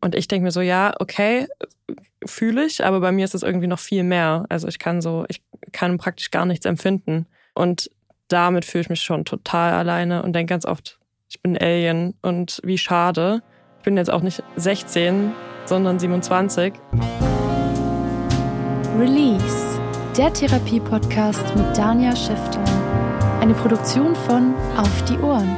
[0.00, 1.46] Und ich denke mir so, ja, okay,
[2.24, 4.46] fühle ich, aber bei mir ist es irgendwie noch viel mehr.
[4.48, 5.42] Also ich kann so, ich
[5.72, 7.26] kann praktisch gar nichts empfinden.
[7.54, 7.90] Und
[8.28, 12.60] damit fühle ich mich schon total alleine und denke ganz oft, ich bin Alien und
[12.64, 13.42] wie schade.
[13.78, 15.32] Ich bin jetzt auch nicht 16,
[15.64, 16.74] sondern 27.
[18.98, 19.80] Release,
[20.16, 22.64] der Therapie-Podcast mit Dania Schäfter.
[23.40, 25.56] Eine Produktion von Auf die Ohren.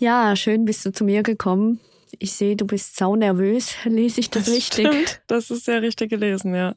[0.00, 1.78] Ja, schön bist du zu mir gekommen.
[2.18, 3.74] Ich sehe, du bist sau nervös.
[3.84, 4.86] Lese ich das, Das richtig?
[4.86, 6.74] Stimmt, das ist sehr richtig gelesen, ja.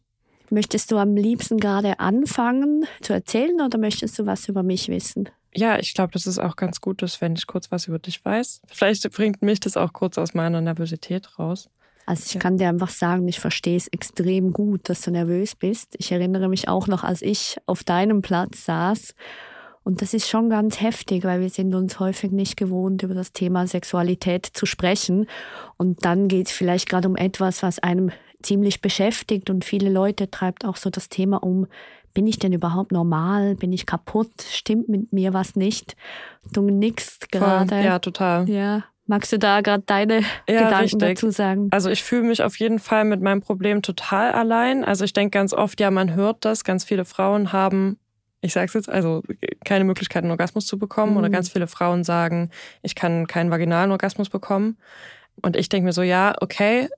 [0.50, 5.30] Möchtest du am liebsten gerade anfangen zu erzählen oder möchtest du was über mich wissen?
[5.56, 8.24] Ja, ich glaube, das ist auch ganz gut, dass wenn ich kurz was über dich
[8.26, 8.62] weiß.
[8.68, 11.70] Vielleicht bringt mich das auch kurz aus meiner Nervosität raus.
[12.06, 15.96] Also ich kann dir einfach sagen, ich verstehe es extrem gut, dass du nervös bist.
[15.98, 19.16] Ich erinnere mich auch noch, als ich auf deinem Platz saß.
[19.84, 23.34] Und das ist schon ganz heftig, weil wir sind uns häufig nicht gewohnt, über das
[23.34, 25.28] Thema Sexualität zu sprechen.
[25.78, 28.12] Und dann geht es vielleicht gerade um etwas, was einem
[28.42, 29.50] ziemlich beschäftigt.
[29.50, 31.68] Und viele Leute treibt auch so das Thema um,
[32.14, 33.56] bin ich denn überhaupt normal?
[33.56, 34.32] Bin ich kaputt?
[34.50, 35.96] Stimmt mit mir was nicht?
[36.52, 37.82] Du nickst gerade.
[37.82, 38.48] Ja, total.
[38.48, 38.84] Ja.
[39.06, 41.00] Magst du da gerade deine Ja, Gedanken richtig.
[41.00, 41.68] dazu sagen?
[41.72, 44.86] Also ich fühle mich auf jeden Fall mit meinem Problem total allein.
[44.86, 47.98] Also ich denke ganz oft, ja, man hört das, ganz viele Frauen haben,
[48.44, 49.24] ich sage es jetzt, also
[49.64, 51.14] keine Möglichkeit, einen Orgasmus zu bekommen.
[51.14, 51.18] Mhm.
[51.18, 52.52] Oder ganz viele Frauen sagen,
[52.82, 54.78] ich kann keinen vaginalen Orgasmus bekommen.
[55.42, 56.90] Und ich denke mir so, ja, okay,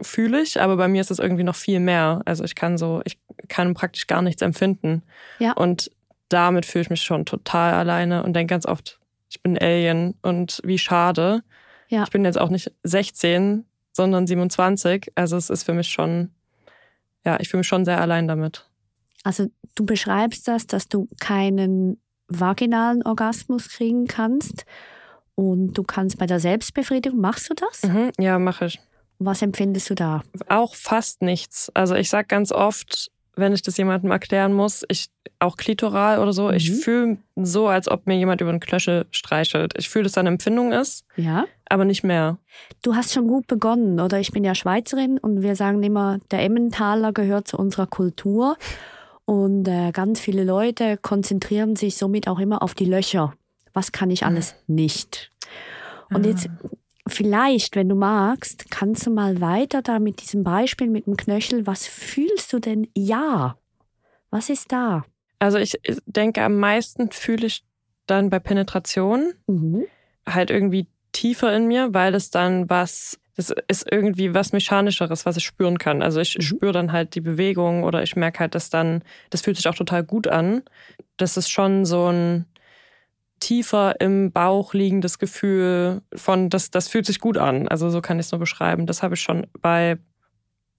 [0.00, 2.22] fühle ich, aber bei mir ist es irgendwie noch viel mehr.
[2.24, 5.02] Also ich kann so, ich kann praktisch gar nichts empfinden.
[5.40, 5.52] Ja.
[5.52, 5.90] Und
[6.28, 10.60] damit fühle ich mich schon total alleine und denke ganz oft, ich bin Alien und
[10.64, 11.42] wie schade.
[11.88, 12.04] Ja.
[12.04, 15.12] Ich bin jetzt auch nicht 16, sondern 27.
[15.16, 16.30] Also es ist für mich schon,
[17.24, 18.67] ja, ich fühle mich schon sehr allein damit.
[19.28, 24.64] Also du beschreibst das, dass du keinen vaginalen Orgasmus kriegen kannst
[25.34, 27.82] und du kannst bei der Selbstbefriedigung, machst du das?
[27.82, 28.80] Mhm, ja, mache ich.
[29.18, 30.22] Was empfindest du da?
[30.48, 31.70] Auch fast nichts.
[31.74, 36.32] Also ich sage ganz oft, wenn ich das jemandem erklären muss, ich auch klitoral oder
[36.32, 36.74] so, ich Mhm.
[36.76, 39.74] fühle so, als ob mir jemand über den Knöchel streichelt.
[39.76, 41.44] Ich fühle, dass da eine Empfindung ist, Ja.
[41.68, 42.38] aber nicht mehr.
[42.82, 44.18] Du hast schon gut begonnen, oder?
[44.20, 48.56] Ich bin ja Schweizerin und wir sagen immer, der Emmentaler gehört zu unserer Kultur.
[49.28, 53.34] Und äh, ganz viele Leute konzentrieren sich somit auch immer auf die Löcher.
[53.74, 55.30] Was kann ich alles nicht?
[56.10, 56.48] Und jetzt
[57.06, 61.66] vielleicht, wenn du magst, kannst du mal weiter da mit diesem Beispiel mit dem Knöchel.
[61.66, 62.88] Was fühlst du denn?
[62.96, 63.58] Ja.
[64.30, 65.04] Was ist da?
[65.38, 67.66] Also ich denke, am meisten fühle ich
[68.06, 69.84] dann bei Penetration Mhm.
[70.26, 75.36] halt irgendwie tiefer in mir, weil es dann was, das ist irgendwie was Mechanischeres, was
[75.36, 76.02] ich spüren kann.
[76.02, 76.42] Also ich Mhm.
[76.42, 79.76] spüre dann halt die Bewegung oder ich merke halt, dass dann, das fühlt sich auch
[79.76, 80.62] total gut an.
[81.18, 82.46] Das ist schon so ein
[83.38, 87.68] tiefer im Bauch liegendes Gefühl von, das, das fühlt sich gut an.
[87.68, 88.86] Also so kann ich es nur beschreiben.
[88.86, 89.98] Das habe ich schon bei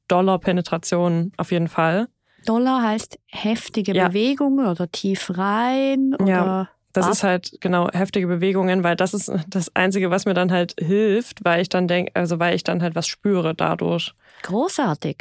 [0.09, 2.07] Dollar-Penetration auf jeden Fall.
[2.45, 4.09] Dollar heißt heftige Ja.
[4.09, 6.69] Bewegungen oder tief rein oder Ja.
[6.99, 10.75] Das ist halt genau heftige Bewegungen, weil das ist das Einzige, was mir dann halt
[10.79, 14.13] hilft, weil ich dann denke, also weil ich dann halt was spüre dadurch.
[14.43, 15.17] Großartig.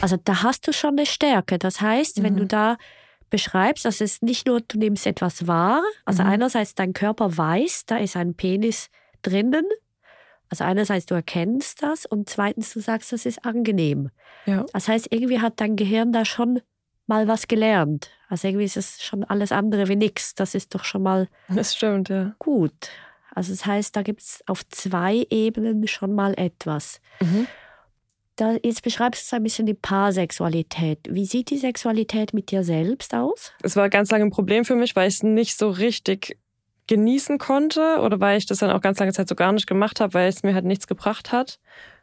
[0.00, 1.58] Also da hast du schon eine Stärke.
[1.58, 2.38] Das heißt, wenn Mhm.
[2.38, 2.76] du da
[3.30, 6.28] beschreibst, dass es nicht nur, du nimmst etwas wahr, also Mhm.
[6.30, 8.90] einerseits dein Körper weiß, da ist ein Penis
[9.22, 9.64] drinnen.
[10.50, 14.10] Also einerseits du erkennst das und zweitens du sagst, das ist angenehm.
[14.46, 14.64] Ja.
[14.72, 16.60] Das heißt, irgendwie hat dein Gehirn da schon
[17.06, 18.10] mal was gelernt.
[18.28, 20.34] Also irgendwie ist es schon alles andere wie nix.
[20.34, 22.34] Das ist doch schon mal Das stimmt, ja.
[22.38, 22.90] gut.
[23.34, 27.00] Also das heißt, da gibt es auf zwei Ebenen schon mal etwas.
[27.20, 27.46] Mhm.
[28.36, 31.00] Da, jetzt beschreibst du ein bisschen die Paarsexualität.
[31.10, 33.52] Wie sieht die Sexualität mit dir selbst aus?
[33.62, 36.38] Es war ganz lange ein Problem für mich, weil ich es nicht so richtig
[36.86, 40.00] genießen konnte oder weil ich das dann auch ganz lange Zeit so gar nicht gemacht
[40.00, 41.58] habe, weil es mir halt nichts gebracht hat.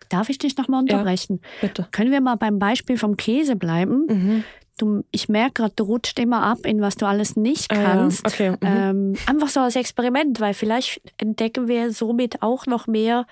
[0.10, 1.42] Darf ich dich nochmal unterbrechen?
[1.62, 1.88] Bitte.
[1.92, 4.06] Können wir mal beim Beispiel vom Käse bleiben?
[4.08, 4.44] Mhm.
[4.78, 8.26] Du, ich merke gerade, du rutscht immer ab in was du alles nicht Ah, kannst.
[8.28, 8.58] Okay, mhm.
[8.62, 13.26] Ähm, einfach so als Experiment, weil vielleicht entdecken wir somit auch noch mehr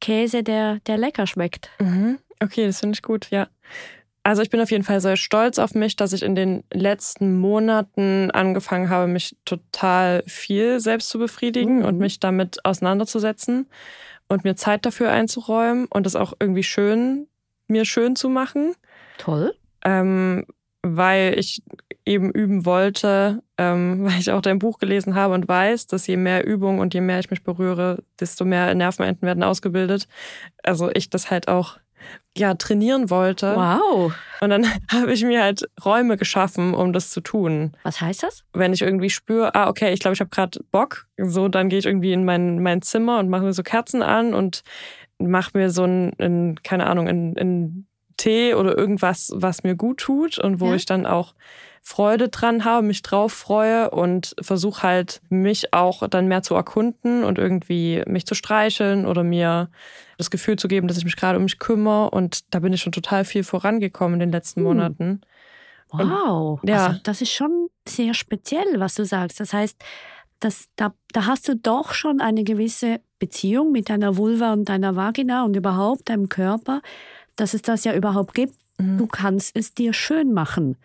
[0.00, 1.70] Käse, der, der lecker schmeckt.
[1.78, 2.18] Mhm.
[2.42, 3.48] Okay, das finde ich gut, ja.
[4.22, 7.38] Also ich bin auf jeden Fall sehr stolz auf mich, dass ich in den letzten
[7.38, 11.84] Monaten angefangen habe, mich total viel selbst zu befriedigen Mhm.
[11.86, 13.66] und mich damit auseinanderzusetzen
[14.28, 17.26] und mir Zeit dafür einzuräumen und das auch irgendwie schön,
[17.68, 18.74] mir schön zu machen,
[19.16, 19.54] Toll.
[19.86, 20.44] ähm,
[20.82, 21.62] weil ich
[22.04, 26.16] eben üben wollte, ähm, weil ich auch dein Buch gelesen habe und weiß, dass je
[26.16, 30.08] mehr Übung und je mehr ich mich berühre, desto mehr Nervenenden werden ausgebildet.
[30.62, 31.78] Also ich das halt auch
[32.36, 33.54] ja trainieren wollte.
[33.54, 34.14] Wow.
[34.40, 37.76] Und dann habe ich mir halt Räume geschaffen, um das zu tun.
[37.82, 38.44] Was heißt das?
[38.52, 41.78] Wenn ich irgendwie spüre, ah, okay, ich glaube, ich habe gerade Bock, so, dann gehe
[41.78, 44.62] ich irgendwie in mein, mein Zimmer und mache mir so Kerzen an und
[45.18, 47.86] mache mir so ein, ein keine Ahnung, ein, ein
[48.20, 50.74] Tee oder irgendwas, was mir gut tut und wo Ja.
[50.74, 51.34] ich dann auch
[51.82, 57.24] Freude dran habe, mich drauf freue und versuche halt, mich auch dann mehr zu erkunden
[57.24, 59.70] und irgendwie mich zu streicheln oder mir
[60.18, 62.10] das Gefühl zu geben, dass ich mich gerade um mich kümmere.
[62.10, 64.64] Und da bin ich schon total viel vorangekommen in den letzten Hm.
[64.66, 65.20] Monaten.
[65.90, 66.60] Wow.
[66.62, 66.86] ja.
[66.86, 69.40] Also das ist schon sehr speziell, was du sagst.
[69.40, 69.76] Das heißt,
[70.38, 74.96] das, da, da hast du doch schon eine gewisse Beziehung mit deiner Vulva und deiner
[74.96, 76.80] Vagina und überhaupt deinem Körper,
[77.40, 78.54] dass es das ja überhaupt gibt.
[78.78, 78.98] Mhm.
[78.98, 80.76] Du kannst es dir schön machen.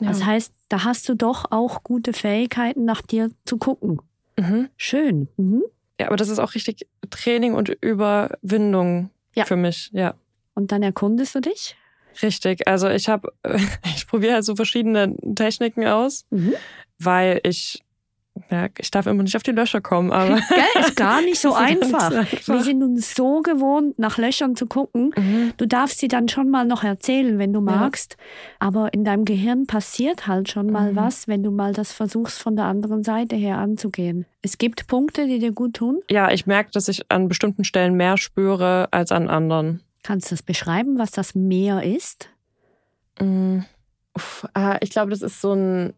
[0.00, 0.08] Ja.
[0.08, 4.00] Das heißt, da hast du doch auch gute Fähigkeiten, nach dir zu gucken.
[4.38, 4.68] Mhm.
[4.76, 5.28] Schön.
[5.36, 5.62] Mhm.
[6.00, 9.44] Ja, aber das ist auch richtig Training und Überwindung Ja.
[9.44, 9.90] für mich.
[9.92, 10.14] Ja,
[10.54, 11.76] Und dann erkundest du dich?
[12.22, 12.66] richtig.
[12.68, 13.32] Also ich habe,
[13.96, 16.54] ich probiere halt so verschiedene Techniken aus, Mhm.
[16.98, 17.83] weil ich,
[18.50, 20.82] ja, ich darf immer nicht auf die Löcher kommen, aber Gell?
[20.82, 22.10] Ist gar nicht so einfach.
[22.10, 22.48] einfach.
[22.48, 25.12] Wir sind uns so gewohnt, nach Löchern zu gucken.
[25.16, 25.52] Mhm.
[25.56, 27.64] Du darfst sie dann schon mal noch erzählen, wenn du Ja.
[27.76, 28.16] magst.
[28.58, 30.96] Aber in deinem Gehirn passiert halt schon mal Mhm.
[30.96, 34.26] was, wenn du mal das versuchst, von der anderen Seite her anzugehen.
[34.42, 36.00] Es gibt Punkte, die dir gut tun.
[36.10, 39.80] ja, ich merke, dass ich an bestimmten Stellen mehr spüre als an anderen.
[40.02, 42.28] Kannst du das beschreiben, was das Meer ist?
[43.20, 43.60] Mm,
[44.14, 45.94] uff, ah, ich glaube, das ist so ein.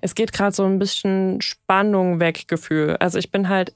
[0.00, 2.96] Es geht gerade so ein bisschen Spannung weg, Gefühl.
[3.00, 3.72] Also ich bin halt,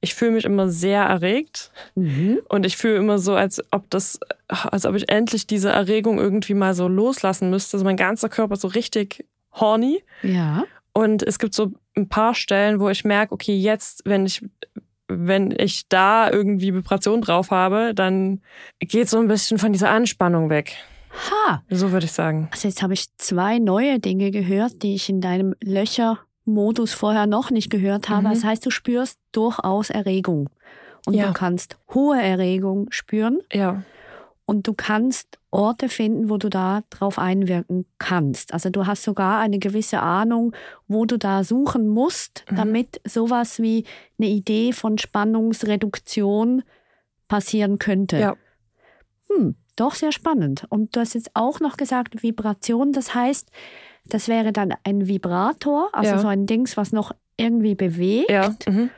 [0.00, 2.40] ich fühle mich immer sehr erregt Mhm.
[2.48, 6.54] und ich fühle immer so, als ob das, als ob ich endlich diese Erregung irgendwie
[6.54, 7.76] mal so loslassen müsste.
[7.76, 10.02] Also mein ganzer Körper ist so richtig horny.
[10.22, 10.64] Ja.
[10.92, 14.44] Und es gibt so ein paar Stellen, wo ich merke, okay, jetzt, wenn ich,
[15.08, 18.42] wenn ich da irgendwie Vibration drauf habe, dann
[18.80, 20.76] geht so ein bisschen von dieser Anspannung weg.
[21.12, 21.62] Ha!
[21.70, 22.48] So würde ich sagen.
[22.52, 27.50] Also jetzt habe ich zwei neue Dinge gehört, die ich in deinem Löcher-Modus vorher noch
[27.50, 28.28] nicht gehört habe.
[28.28, 28.32] Mhm.
[28.32, 30.48] Das heißt, du spürst durchaus Erregung.
[31.06, 31.28] Und Ja.
[31.28, 33.40] du kannst hohe Erregung spüren.
[33.52, 33.82] Ja.
[34.44, 38.52] Und du kannst Orte finden, wo du da drauf einwirken kannst.
[38.52, 40.52] Also du hast sogar eine gewisse Ahnung,
[40.88, 42.56] wo du da suchen musst, Mhm.
[42.56, 43.84] damit sowas wie
[44.18, 46.62] eine Idee von Spannungsreduktion
[47.28, 48.18] passieren könnte.
[48.18, 48.36] Ja.
[49.28, 50.64] Hm, doch sehr spannend.
[50.68, 53.50] Und du hast jetzt auch noch gesagt, Vibration, das heißt,
[54.06, 56.18] das wäre dann ein Vibrator, also Ja.
[56.18, 58.30] so ein Dings, was noch irgendwie bewegt.
[58.30, 58.54] Ja.
[58.68, 58.90] Mhm.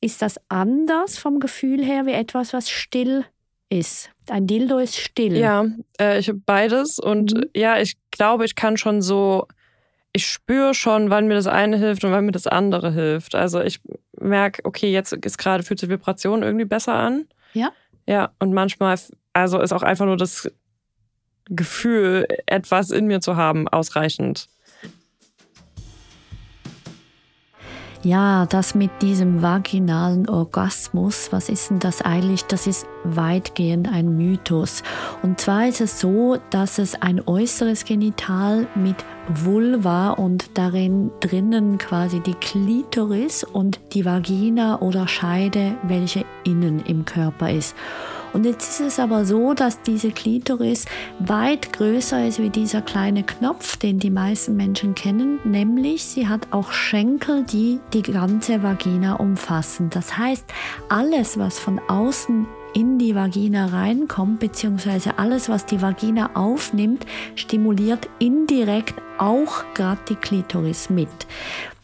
[0.00, 3.24] Ist das anders vom Gefühl her wie etwas, was still
[3.68, 4.10] ist?
[4.30, 5.36] Ein Dildo ist still.
[5.36, 5.66] Ja,
[6.00, 7.44] äh, ich habe beides und Mhm.
[7.54, 9.46] ja, ich glaube, ich kann schon so,
[10.12, 13.34] ich spüre schon, wann mir das eine hilft und wann mir das andere hilft.
[13.34, 13.80] Also ich
[14.18, 17.26] merke, okay, jetzt ist gerade fühlt sich Vibration irgendwie besser an.
[17.52, 17.70] Ja.
[18.06, 18.98] Ja, und manchmal,
[19.32, 20.50] also ist auch einfach nur das
[21.46, 24.48] Gefühl, etwas in mir zu haben, ausreichend.
[28.02, 32.46] Ja, das mit diesem vaginalen Orgasmus, was ist denn das eigentlich?
[32.46, 34.82] Das ist weitgehend ein Mythos.
[35.22, 38.96] Und zwar ist es so, dass es ein äußeres Genital mit
[39.28, 47.04] Vulva und darin drinnen quasi die Klitoris und die Vagina oder Scheide, welche innen im
[47.04, 47.76] Körper ist.
[48.32, 50.84] Und jetzt ist es aber so, dass diese Klitoris
[51.18, 56.48] weit größer ist wie dieser kleine Knopf, den die meisten Menschen kennen, nämlich sie hat
[56.52, 59.90] auch Schenkel, die die ganze Vagina umfassen.
[59.90, 60.44] Das heißt,
[60.88, 68.08] alles, was von außen in die Vagina reinkommt, beziehungsweise alles, was die Vagina aufnimmt, stimuliert
[68.18, 71.08] indirekt auch gerade die Klitoris mit.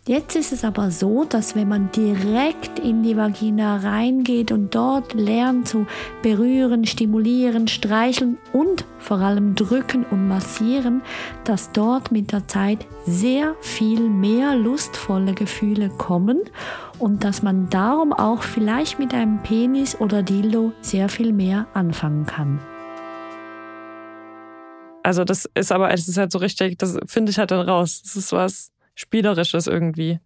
[0.09, 5.15] Jetzt ist es aber so, dass wenn man direkt in die Vagina reingeht und dort
[5.15, 5.85] lernt zu
[6.23, 11.03] berühren, stimulieren, streicheln und vor allem drücken und massieren,
[11.43, 16.43] dass dort mit der Zeit sehr viel mehr lustvolle Gefühle kommen
[17.01, 22.27] und dass man darum auch vielleicht mit einem Penis oder Dildo sehr viel mehr anfangen
[22.27, 22.61] kann.
[25.03, 28.03] Also das ist aber, es ist halt so richtig, das finde ich halt dann raus.
[28.05, 30.19] Das ist was Spielerisches irgendwie.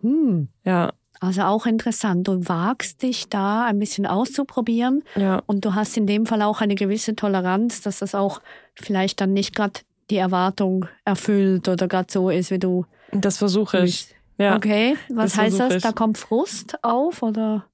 [0.00, 0.48] Hm.
[0.64, 0.92] Ja.
[1.20, 2.28] Also auch interessant.
[2.28, 5.42] Du wagst dich da ein bisschen auszuprobieren Ja.
[5.46, 8.40] und du hast in dem Fall auch eine gewisse Toleranz, dass das auch
[8.76, 9.80] vielleicht dann nicht gerade
[10.10, 14.14] die Erwartung erfüllt oder gerade so ist, wie du Das versuche ich.
[14.38, 14.54] Ja.
[14.56, 15.74] Okay, was das heißt das?
[15.74, 15.82] ich.
[15.82, 17.64] Da kommt Frust auf oder?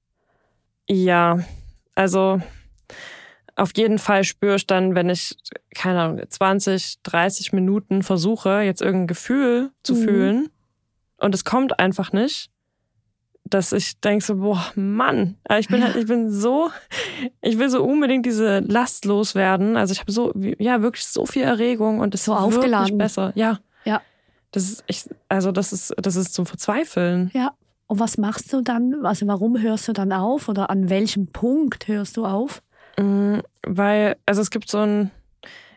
[0.89, 1.37] Ja,
[1.93, 2.41] also
[3.55, 5.37] auf jeden Fall spüre ich dann, wenn ich,
[5.73, 10.03] keine Ahnung, 20, 30 Minuten versuche, jetzt irgendein Gefühl zu Mhm.
[10.03, 10.49] fühlen
[11.17, 12.49] und es kommt einfach nicht,
[13.47, 16.71] dass ich denke so, boah, Mann, äh, ich bin halt, ich bin so,
[17.41, 19.77] ich will so unbedingt diese Last loswerden.
[19.77, 22.97] Also ich habe so, ja, wirklich so viel Erregung und es So ist wirklich aufgeladen.
[22.97, 23.31] besser.
[23.35, 23.59] Ja.
[23.85, 24.01] Ja.
[24.51, 27.29] Das ist, ich, also das ist, das ist zum Verzweifeln.
[27.35, 27.53] Ja.
[27.87, 29.05] Und was machst du dann?
[29.05, 32.63] Also warum hörst du dann auf oder an welchem Punkt hörst du auf?
[32.97, 35.11] Mm, Weil, also es gibt so ein,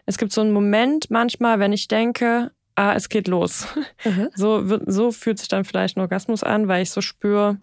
[0.07, 3.67] es gibt so einen Moment manchmal, wenn ich denke, ah, es geht los.
[4.35, 7.59] So, wird- so fühlt sich dann vielleicht ein Orgasmus an, weil ich so spüre,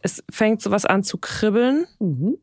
[0.00, 1.86] es fängt sowas an zu kribbeln.
[2.00, 2.38] Mhm.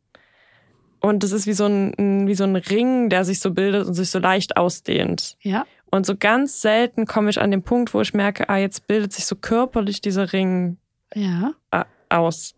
[1.01, 3.93] Und es ist wie so, ein, wie so ein Ring, der sich so bildet und
[3.93, 5.37] sich so leicht ausdehnt.
[5.41, 5.65] Ja.
[5.91, 9.13] Und so ganz selten komme ich an den Punkt, wo ich merke, ah, jetzt bildet
[9.13, 10.77] sich so körperlich dieser Ring
[11.15, 11.53] Ja.
[12.09, 12.53] aus.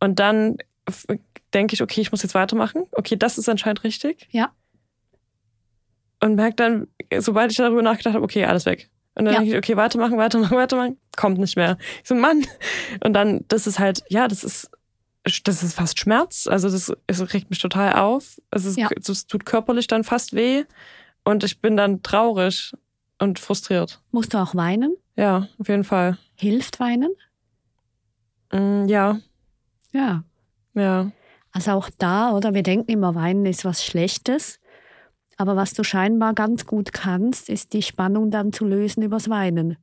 [0.00, 0.56] Und dann
[1.54, 2.84] denke ich, okay, ich muss jetzt weitermachen.
[2.92, 4.26] Okay, das ist anscheinend richtig.
[4.30, 4.52] Ja.
[6.20, 8.90] Und merke dann, sobald ich darüber nachgedacht habe, okay, alles weg.
[9.14, 9.40] Und dann Ja.
[9.40, 11.78] denke ich, okay, weitermachen, weitermachen, weitermachen, kommt nicht mehr.
[12.02, 12.44] Ich so, Mann.
[13.04, 14.70] Und dann, das ist halt, ja, das ist,
[15.44, 16.46] das ist fast Schmerz.
[16.46, 18.40] Also das, es regt mich total auf.
[18.50, 18.88] Es, ist, Ja.
[18.98, 20.64] es tut körperlich dann fast weh.
[21.24, 22.72] Und ich bin dann traurig
[23.18, 24.00] und frustriert.
[24.10, 24.96] Musst du auch weinen?
[25.16, 26.18] Ja, auf jeden Fall.
[26.34, 27.10] Hilft weinen?
[28.52, 29.20] Mm, Ja,
[29.92, 30.24] Ja.
[30.74, 31.10] ja.
[31.54, 32.52] Also auch da, oder?
[32.52, 34.60] Wir denken immer, weinen ist was Schlechtes.
[35.36, 39.76] Aber was du scheinbar ganz gut kannst, ist die Spannung dann zu lösen übers Weinen.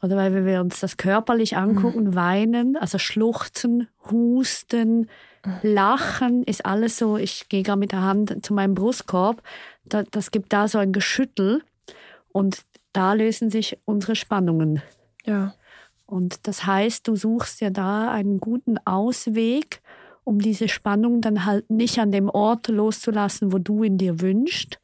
[0.00, 5.08] Oder weil wenn wir uns das körperlich angucken, weinen, also schluchzen, husten,
[5.62, 9.42] lachen, ist alles so, ich gehe gerade mit der Hand zu meinem Brustkorb,
[9.84, 11.62] da, das gibt da so ein Geschüttel
[12.32, 14.82] und da lösen sich unsere Spannungen.
[15.24, 15.54] Ja.
[16.06, 19.82] Und das heißt, du suchst ja da einen guten Ausweg,
[20.24, 24.78] um diese Spannung dann halt nicht an dem Ort loszulassen, wo du ihn dir wünschst.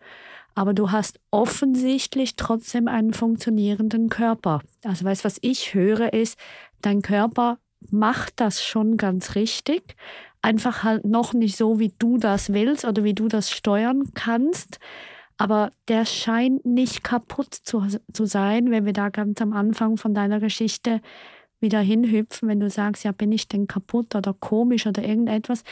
[0.55, 4.61] Aber du hast offensichtlich trotzdem einen funktionierenden Körper.
[4.83, 6.39] Also weißt was ich höre ist,
[6.83, 7.59] dein Körper
[7.91, 9.95] macht das schon ganz richtig.
[10.43, 14.81] Einfach halt noch nicht so, wie du das willst oder wie du das steuern kannst.
[15.37, 20.13] Aber der scheint nicht kaputt zu, zu sein, wenn wir da ganz am Anfang von
[20.13, 21.01] deiner Geschichte
[21.61, 25.65] wieder hinhüpfen, wenn du sagst, ja, bin ich denn kaputt oder komisch oder irgendetwas.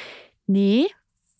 [0.47, 0.87] Nee,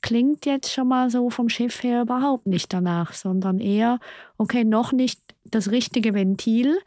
[0.03, 3.99] klingt jetzt schon mal so vom Schiff her überhaupt nicht danach, sondern eher,
[4.39, 6.79] okay, noch nicht das richtige Ventil,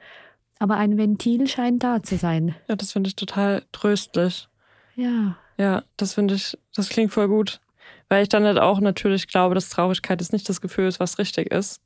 [0.60, 2.56] aber ein Ventil scheint da zu sein.
[2.68, 4.48] Ja, das finde ich total tröstlich.
[4.96, 7.60] Ja, Ja, das finde ich, das klingt voll gut.
[8.08, 11.20] Weil ich dann halt auch natürlich glaube, dass Traurigkeit ist nicht das Gefühl ist, was
[11.20, 11.82] richtig ist.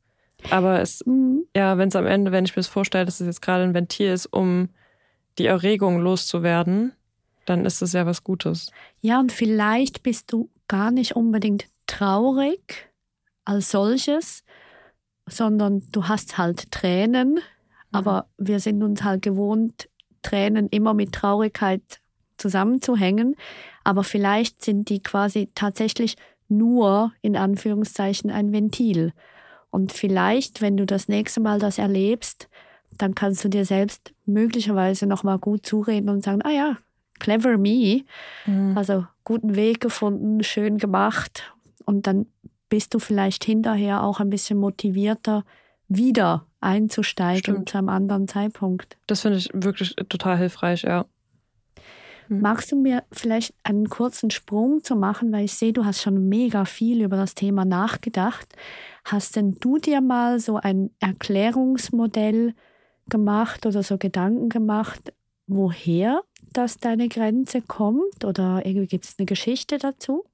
[0.52, 1.46] Aber es, mhm.
[1.56, 3.74] ja, wenn es am Ende, wenn ich mir das vorstelle, dass es jetzt gerade ein
[3.74, 4.70] Ventil ist, um
[5.38, 6.94] die Erregung loszuwerden,
[7.46, 8.72] dann ist es ja was Gutes.
[9.02, 12.90] Ja, und vielleicht bist du gar nicht unbedingt traurig
[13.46, 14.44] als solches,
[15.26, 17.40] sondern du hast halt Tränen,
[17.92, 19.90] aber wir sind uns halt gewohnt,
[20.22, 21.82] Tränen immer mit Traurigkeit
[22.38, 23.36] zusammenzuhängen.
[23.84, 26.16] Aber vielleicht sind die quasi tatsächlich
[26.48, 29.14] nur in Anführungszeichen ein Ventil.
[29.70, 32.48] Und vielleicht, wenn du das nächste Mal das erlebst,
[32.98, 36.78] dann kannst du dir selbst möglicherweise nochmal gut zureden und sagen, ah ja,
[37.20, 38.04] clever me.
[38.76, 41.54] Also guten Weg gefunden, schön gemacht.
[41.86, 42.26] Und dann
[42.70, 45.44] bist du vielleicht hinterher auch ein bisschen motivierter,
[45.88, 47.70] wieder einzusteigen Stimmt.
[47.70, 48.98] zu einem anderen Zeitpunkt.
[49.08, 51.06] Das finde ich wirklich total hilfreich, ja.
[52.30, 56.30] Magst du mir vielleicht einen kurzen Sprung zu machen, weil ich sehe, du hast schon
[56.30, 58.56] mega viel über das Thema nachgedacht.
[59.04, 62.56] Hast denn du dir mal so ein Erklärungsmodell
[63.10, 65.14] gemacht oder so Gedanken gemacht,
[65.48, 66.22] woher
[66.54, 68.24] das deine Grenze kommt?
[68.26, 70.26] Oder irgendwie gibt es eine Geschichte dazu?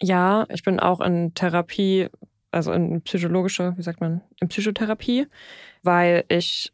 [0.00, 2.08] Ja, ich bin auch in Therapie,
[2.50, 5.26] also in psychologischer, wie sagt man, in Psychotherapie,
[5.82, 6.72] weil ich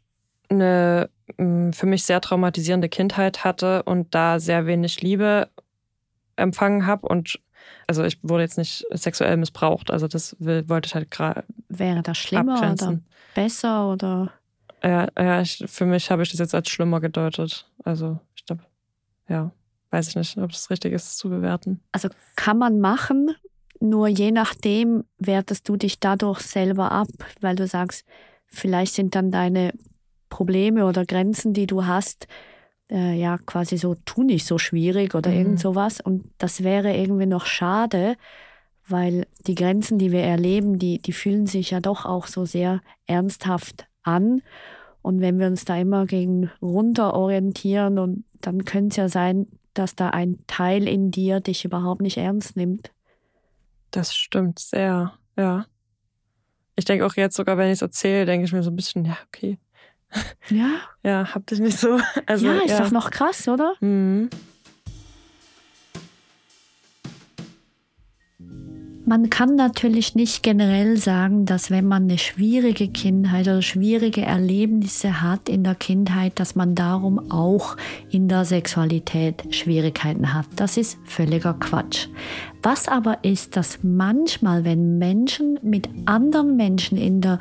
[0.49, 5.49] eine mh, für mich sehr traumatisierende Kindheit hatte und da sehr wenig Liebe
[6.37, 7.39] empfangen habe und
[7.85, 12.01] also ich wurde jetzt nicht sexuell missbraucht, also das will, wollte ich halt gerade Wäre
[12.01, 13.05] das schlimmer oder abgrenzen.
[13.35, 14.31] besser oder
[14.83, 17.69] Ja, ja ich, für mich habe ich das jetzt als schlimmer gedeutet.
[17.83, 18.63] Also ich glaube,
[19.27, 19.51] ja,
[19.91, 21.81] weiß ich nicht, ob es richtig ist, zu bewerten.
[21.91, 23.35] Also kann man machen,
[23.79, 27.07] nur je nachdem wertest du dich dadurch selber ab,
[27.41, 28.05] weil du sagst,
[28.47, 29.73] vielleicht sind dann deine
[30.29, 32.27] Probleme oder Grenzen, die du hast,
[32.89, 35.37] äh, ja quasi so, tu nicht so schwierig oder Mhm.
[35.37, 36.01] irgend sowas.
[36.01, 38.15] Und das wäre irgendwie noch schade,
[38.87, 42.81] weil die Grenzen, die wir erleben, die, die fühlen sich ja doch auch so sehr
[43.05, 44.41] ernsthaft an.
[45.01, 49.47] Und wenn wir uns da immer gegen runter orientieren, und dann könnte es ja sein,
[49.73, 52.91] dass da ein Teil in dir dich überhaupt nicht ernst nimmt.
[53.91, 55.65] Das stimmt sehr, ja.
[56.75, 59.05] Ich denke auch jetzt sogar, wenn ich es erzähle, denke ich mir so ein bisschen,
[59.05, 59.57] ja, okay.
[60.49, 61.99] Ja, Ja, hab dich nicht so.
[62.25, 63.75] Also, ja ist doch noch krass, oder?
[63.79, 64.29] Mhm.
[69.09, 75.23] Man kann natürlich nicht generell sagen, dass wenn man eine schwierige Kindheit oder schwierige Erlebnisse
[75.23, 77.75] hat in der Kindheit, dass man darum auch
[78.11, 80.45] in der Sexualität Schwierigkeiten hat.
[80.57, 82.07] Das ist völliger Quatsch.
[82.61, 87.39] Was aber ist, dass manchmal, wenn Menschen mit anderen Menschen in der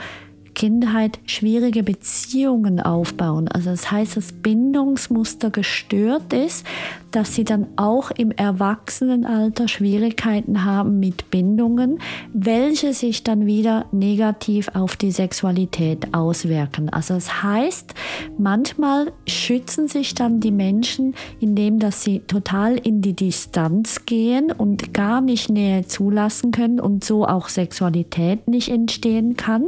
[0.59, 3.47] Kindheit schwierige Beziehungen aufbauen.
[3.47, 6.67] Also das heißt, das Bindungsmuster gestört ist,
[7.13, 12.01] dass sie dann auch im Erwachsenenalter Schwierigkeiten haben mit Bindungen,
[12.33, 16.91] welche sich dann wieder negativ auf die Sexualität auswirken.
[16.91, 17.95] Also das heißt,
[18.37, 24.93] manchmal schützen sich dann die Menschen, indem dass sie total in die Distanz gehen und
[24.93, 29.67] gar nicht Nähe zulassen können und so auch Sexualität nicht entstehen kann.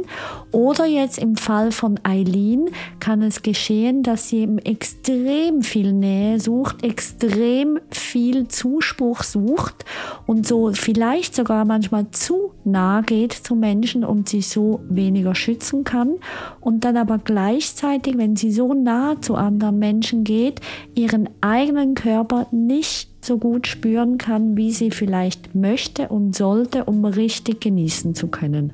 [0.51, 2.69] Oder jetzt im Fall von Eileen
[2.99, 9.85] kann es geschehen, dass sie eben extrem viel Nähe sucht, extrem viel Zuspruch sucht
[10.27, 15.83] und so vielleicht sogar manchmal zu nah geht zu Menschen und sich so weniger schützen
[15.83, 16.15] kann
[16.59, 20.61] und dann aber gleichzeitig, wenn sie so nah zu anderen Menschen geht,
[20.95, 27.05] ihren eigenen Körper nicht so gut spüren kann, wie sie vielleicht möchte und sollte, um
[27.05, 28.73] richtig genießen zu können.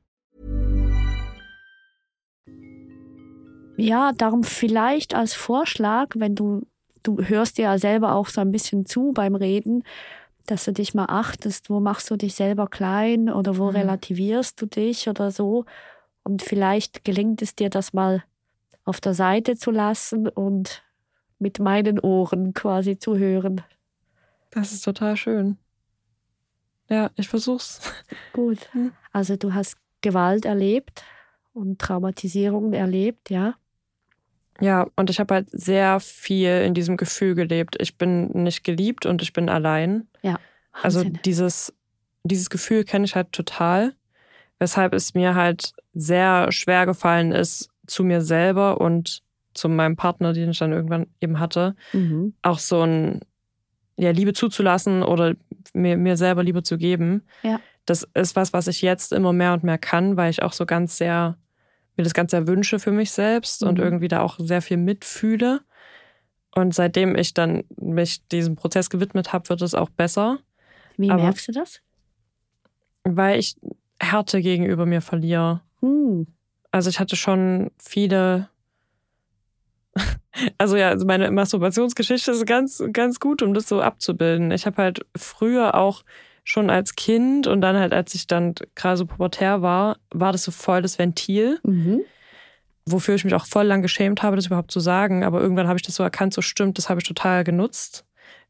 [3.81, 6.67] Ja, darum vielleicht als Vorschlag, wenn du,
[7.03, 9.83] du hörst dir ja selber auch so ein bisschen zu beim Reden,
[10.45, 13.75] dass du dich mal achtest, wo machst du dich selber klein oder wo Mhm.
[13.77, 15.65] relativierst du dich oder so.
[16.23, 18.23] Und vielleicht gelingt es dir, das mal
[18.83, 20.83] auf der Seite zu lassen und
[21.39, 23.61] mit meinen Ohren quasi zu hören.
[24.51, 25.57] Das ist total schön.
[26.89, 27.79] Ja, ich versuch's.
[28.33, 28.69] Gut.
[28.73, 28.91] Mhm.
[29.11, 31.03] Also du hast Gewalt erlebt
[31.53, 33.55] und Traumatisierungen erlebt, ja?
[34.61, 37.75] Ja, und ich habe halt sehr viel in diesem Gefühl gelebt.
[37.79, 40.07] Ich bin nicht geliebt und ich bin allein.
[40.21, 40.39] Ja.
[40.71, 41.19] Also Wahnsinn.
[41.25, 41.73] dieses,
[42.23, 43.93] dieses Gefühl kenne ich halt total,
[44.59, 50.31] weshalb es mir halt sehr schwer gefallen ist, zu mir selber und zu meinem Partner,
[50.33, 52.33] den ich dann irgendwann eben hatte, Mhm.
[52.41, 53.19] auch so ein
[53.97, 55.33] ja, Liebe zuzulassen oder
[55.73, 57.23] mir, mir selber Liebe zu geben.
[57.43, 57.59] Ja.
[57.85, 60.65] Das ist was, was ich jetzt immer mehr und mehr kann, weil ich auch so
[60.65, 61.37] ganz sehr,
[62.01, 63.83] mir das ganz sehr wünsche für mich selbst und Mhm.
[63.83, 65.61] irgendwie da auch sehr viel mitfühle.
[66.53, 70.39] Und seitdem ich dann mich diesem Prozess gewidmet habe, wird es auch besser,
[70.97, 71.79] Wie Aber- merkst du das?
[73.03, 73.55] weil ich
[73.99, 75.61] Härte gegenüber mir verliere.
[75.79, 76.27] Hm.
[76.71, 78.49] Also ich hatte schon viele.
[80.57, 84.51] Also ja, also meine Masturbationsgeschichte ist ganz, ganz gut, um das so abzubilden.
[84.51, 86.03] Ich habe halt früher auch
[86.43, 90.43] schon als Kind und dann halt, als ich dann gerade so pubertär war, war das
[90.43, 92.01] so voll das Ventil, Mhm.
[92.85, 95.23] wofür ich mich auch voll lang geschämt habe, das überhaupt zu sagen.
[95.23, 98.05] Aber irgendwann habe ich das so erkannt, so stimmt, das habe ich total genutzt,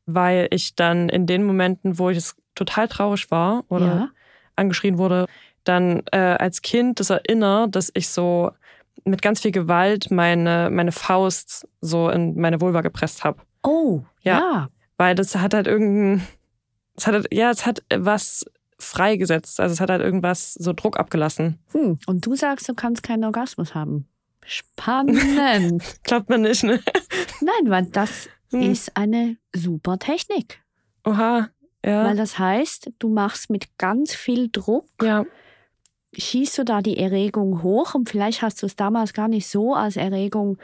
[0.06, 4.10] weil ich dann in den Momenten, wo ich es total traurig war oder Ja.
[4.56, 5.25] angeschrien wurde,
[5.63, 8.51] dann äh, als Kind das erinnere, dass ich so
[9.04, 13.41] mit ganz viel Gewalt meine, meine Faust so in meine Vulva gepresst habe.
[13.63, 14.38] Oh, Ja.
[14.39, 14.69] ja.
[14.97, 16.25] Weil das hat halt irgendein,
[17.02, 18.46] es hat ja, es hat was
[18.80, 19.60] freigesetzt.
[19.60, 21.60] Also es hat halt irgendwas so Druck abgelassen.
[21.72, 22.00] Hm.
[22.06, 24.08] Und du sagst, du kannst keinen Orgasmus haben.
[24.46, 25.84] Spannend.
[26.04, 26.80] Klappt mir nicht, ne?
[27.42, 28.62] Nein, weil das Hm.
[28.72, 30.62] ist eine super Technik.
[31.06, 31.50] Oha,
[31.86, 32.04] ja.
[32.06, 35.26] Weil das heißt, du machst mit ganz viel Druck, ja,
[36.14, 39.74] schießt du da die Erregung hoch und vielleicht hast du es damals gar nicht so
[39.74, 40.58] als Erregung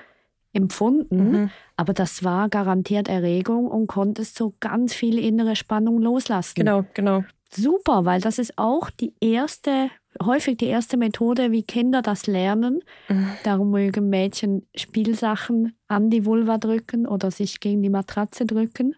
[0.58, 1.50] empfunden, mhm.
[1.78, 6.56] aber das war garantiert Erregung und konntest so ganz viel innere Spannung loslassen.
[6.56, 7.24] genau, genau.
[7.50, 9.89] Super, weil das ist auch die erste
[10.26, 12.82] häufig die erste Methode, wie Kinder das lernen.
[13.08, 13.30] Mhm.
[13.43, 18.96] Darum mögen Mädchen Spielsachen an die Vulva drücken oder sich gegen die Matratze drücken.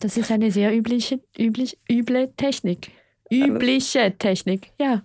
[0.00, 2.90] Das ist eine sehr übliche, üblich, üble Technik.
[3.30, 5.02] Übliche Technik, ja.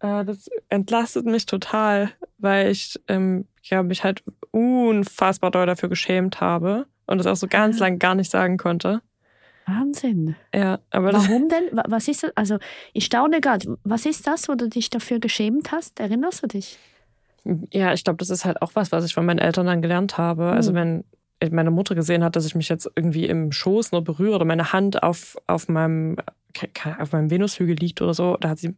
[0.00, 6.40] Äh, das entlastet mich total, weil ich ähm, ja, mich halt unfassbar doll dafür geschämt
[6.40, 7.84] habe und das auch so ganz Ah.
[7.84, 9.00] lang gar nicht sagen konnte.
[9.66, 10.34] Wahnsinn.
[10.54, 11.64] Ja, aber das, Warum denn?
[11.76, 12.32] Wa- Was ist das?
[12.36, 12.58] Also,
[12.92, 13.76] ich staune gerade.
[13.84, 16.00] Was ist das, wo du dich dafür geschämt hast?
[16.00, 16.78] Erinnerst du dich?
[17.72, 20.18] ja, ich glaube, das ist halt auch was, was ich von meinen Eltern dann gelernt
[20.18, 20.50] habe.
[20.50, 21.04] Also Mhm.
[21.40, 24.44] wenn meine Mutter gesehen hat, dass ich mich jetzt irgendwie im Schoß nur berühre oder
[24.44, 26.16] meine Hand auf, auf meinem
[26.52, 26.68] ke-
[27.00, 28.74] auf meinem Venushügel liegt oder so, da hat sie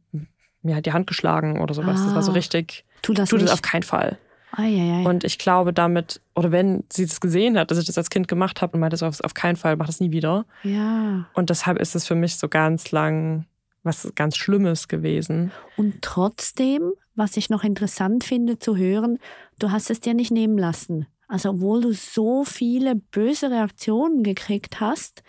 [0.62, 2.02] mir halt die Hand geschlagen oder sowas.
[2.04, 2.34] Das war so Ah.
[2.34, 3.52] richtig, Tu das tu das nicht.
[3.52, 4.18] auf keinen Fall.
[4.54, 5.04] Eieiei.
[5.08, 8.28] Und ich glaube damit, oder wenn sie das gesehen hat, dass ich das als Kind
[8.28, 10.44] gemacht habe und meinte so auf, auf keinen Fall, mach das nie wieder.
[10.62, 11.26] ja.
[11.34, 13.46] Und deshalb ist es für mich so ganz lang
[13.82, 15.50] was ganz Schlimmes gewesen.
[15.76, 19.18] Und trotzdem, was ich noch interessant finde zu hören,
[19.58, 21.06] du hast es dir nicht nehmen lassen.
[21.26, 25.22] Also obwohl du so viele böse Reaktionen gekriegt hast,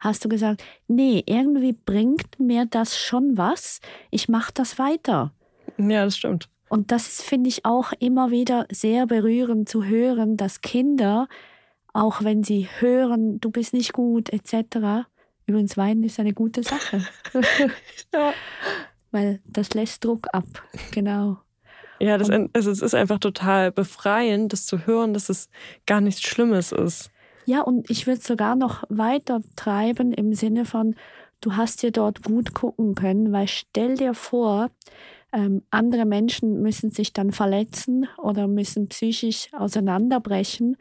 [0.00, 3.80] hast du gesagt, nee, irgendwie bringt mir das schon was.
[4.10, 5.32] Ich mache das weiter.
[5.76, 6.48] Ja, das stimmt.
[6.68, 11.26] Und das finde ich, auch immer wieder sehr berührend zu hören, dass Kinder,
[11.92, 15.06] auch wenn sie hören, du bist nicht gut, etc.,
[15.46, 17.02] übrigens weinen ist eine gute Sache,
[18.14, 18.32] Ja.
[19.10, 20.44] weil das lässt Druck ab.
[20.90, 21.38] Genau.
[22.00, 25.48] Ja, das, ist- es ist einfach total befreiend, das zu hören, dass es
[25.86, 27.10] gar nichts Schlimmes ist.
[27.48, 30.94] Ja, und ich würde sogar noch weiter treiben im Sinne von,
[31.40, 34.70] du hast dir dort gut gucken können, weil stell dir vor,
[35.32, 40.76] ähm, andere Menschen müssen sich dann verletzen oder müssen psychisch auseinanderbrechen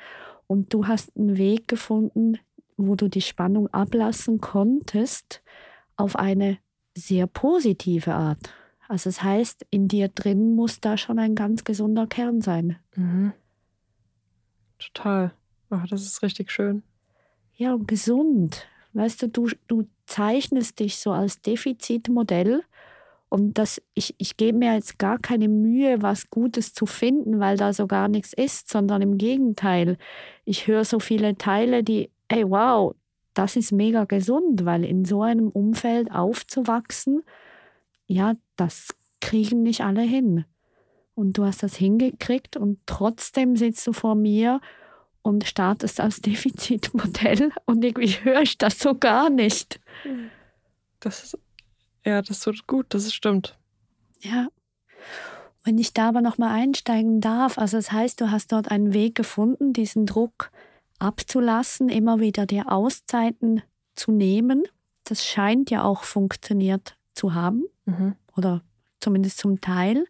[0.48, 2.38] und du hast einen Weg gefunden,
[2.76, 5.42] wo du die Spannung ablassen konntest
[5.96, 6.58] auf eine
[6.98, 8.54] sehr positive Art.
[8.90, 12.76] Also das heißt, in dir drin muss da schon ein ganz gesunder Kern sein.
[12.94, 13.32] Mhm.
[14.80, 15.32] Total.
[15.70, 16.84] Oh, das ist richtig schön.
[17.56, 18.68] Ja, und gesund.
[18.94, 22.64] Weißt du, du, du zeichnest dich so als Defizitmodell
[23.30, 27.58] und das, ich, ich gebe mir jetzt gar keine Mühe, was Gutes zu finden, weil
[27.58, 29.98] da so gar nichts ist, sondern im Gegenteil.
[30.46, 32.96] Ich höre so viele Teile, die, ey, wow,
[33.34, 37.24] das ist mega gesund, weil in so einem Umfeld aufzuwachsen,
[38.08, 40.46] ja, das kriegen nicht alle hin.
[41.14, 44.62] Und du hast das hingekriegt und trotzdem sitzt du vor mir
[45.22, 49.80] und startest als Defizitmodell und irgendwie höre ich das so gar nicht.
[51.00, 51.38] Das ist,
[52.06, 53.58] ja, das tut gut, das stimmt.
[54.20, 54.48] Ja.
[55.64, 59.16] Wenn ich da aber nochmal einsteigen darf, also das heißt, du hast dort einen Weg
[59.16, 60.50] gefunden, diesen Druck
[60.98, 63.62] abzulassen, immer wieder dir Auszeiten
[63.96, 64.64] zu nehmen.
[65.04, 68.16] Das scheint ja auch funktioniert zu haben Mhm.
[68.36, 68.64] oder
[69.00, 70.06] zumindest zum Teil.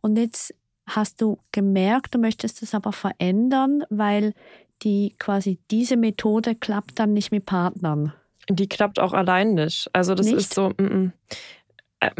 [0.00, 0.54] Und jetzt
[0.94, 4.34] hast du gemerkt, du möchtest es aber verändern, weil
[4.82, 8.12] die quasi diese Methode klappt dann nicht mit Partnern.
[8.48, 9.88] Die klappt auch allein nicht.
[9.92, 10.36] Also das Nicht?
[10.38, 11.12] ist so, mm, mm.
[12.00, 12.10] Äh,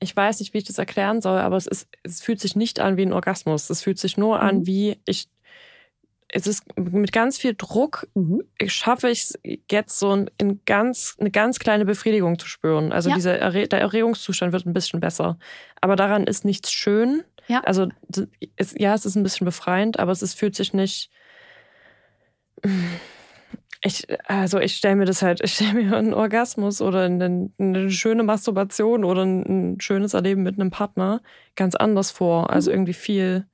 [0.00, 2.80] ich weiß nicht, wie ich das erklären soll, aber es, ist, es fühlt sich nicht
[2.80, 3.70] an wie ein Orgasmus.
[3.70, 4.66] Es fühlt sich nur an Mhm.
[4.66, 5.28] wie ich.
[6.30, 8.42] Es ist mit ganz viel Druck Mhm.
[8.66, 9.38] schaffe ich es
[9.70, 12.92] jetzt so ein, in ganz, eine ganz kleine Befriedigung zu spüren.
[12.92, 13.14] Also Ja.
[13.14, 15.38] dieser Erre der Erregungszustand wird ein bisschen besser.
[15.80, 17.22] Aber daran ist nichts schön.
[17.48, 17.60] Ja.
[17.60, 17.88] Also
[18.56, 21.10] es, ja, es ist ein bisschen befreiend, aber es ist, fühlt sich nicht.
[23.82, 27.90] Ich, also ich stelle mir das halt, ich stelle mir einen Orgasmus oder eine, eine
[27.90, 31.20] schöne Masturbation oder ein, ein schönes Erleben mit einem Partner
[31.56, 32.50] ganz anders vor.
[32.50, 33.46] Also irgendwie viel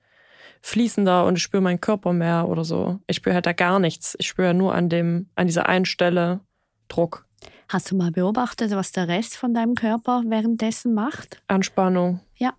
[0.62, 3.00] fließender und ich spüre meinen Körper mehr oder so.
[3.06, 4.16] Ich spüre halt da gar nichts.
[4.18, 6.40] Ich spüre nur an dem, an dieser einen Stelle
[6.88, 7.26] Druck,
[7.68, 11.42] Hast du mal beobachtet, was der Rest von deinem Körper währenddessen macht?
[11.48, 12.20] Anspannung.
[12.36, 12.54] Ja.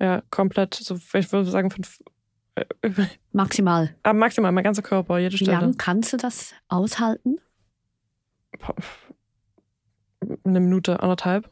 [0.00, 0.74] Ja, komplett.
[0.74, 2.00] So, ich würde sagen, fünf,
[2.54, 2.64] äh,
[3.32, 3.94] Maximal.
[4.02, 5.52] aber maximal mein ganzer Körper, jede Wie Stelle.
[5.60, 7.38] lange kannst du das aushalten?
[10.44, 11.50] Eine Minute, anderthalb.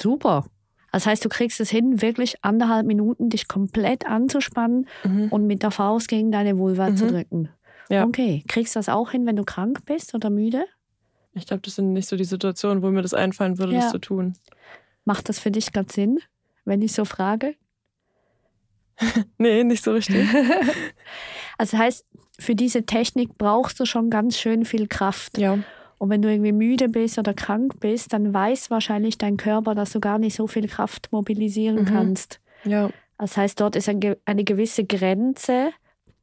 [0.00, 0.44] Super.
[0.92, 5.28] Das heißt, du kriegst es hin, wirklich anderthalb Minuten dich komplett anzuspannen Mhm.
[5.28, 7.08] und mit der Faust gegen deine Vulva zu Mhm.
[7.08, 7.48] drücken.
[7.88, 8.04] Ja.
[8.04, 8.44] Okay.
[8.48, 10.64] Kriegst du das auch hin, wenn du krank bist oder müde?
[11.34, 13.80] Ich glaube, das sind nicht so die Situationen, wo mir das einfallen würde, Ja.
[13.80, 14.34] das zu tun.
[15.06, 16.18] Macht das für dich gerade Sinn,
[16.66, 17.54] wenn ich so frage?
[19.38, 20.26] Nee, nicht so richtig.
[21.58, 22.04] Also heißt,
[22.40, 25.38] für diese Technik brauchst du schon ganz schön viel Kraft.
[25.38, 25.58] ja.
[25.98, 29.92] Und wenn du irgendwie müde bist oder krank bist, dann weiß wahrscheinlich dein Körper, dass
[29.92, 31.84] du gar nicht so viel Kraft mobilisieren Mhm.
[31.84, 32.40] kannst.
[32.64, 32.90] Ja.
[33.18, 35.70] Das heißt, dort ist eine gewisse Grenze,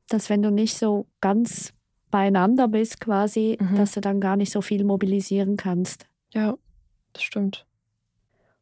[0.10, 1.72] dass wenn du nicht so ganz
[2.12, 3.76] beieinander bist quasi, Mhm.
[3.78, 6.08] dass du dann gar nicht so viel mobilisieren kannst.
[6.34, 6.58] Ja,
[7.14, 7.66] das stimmt.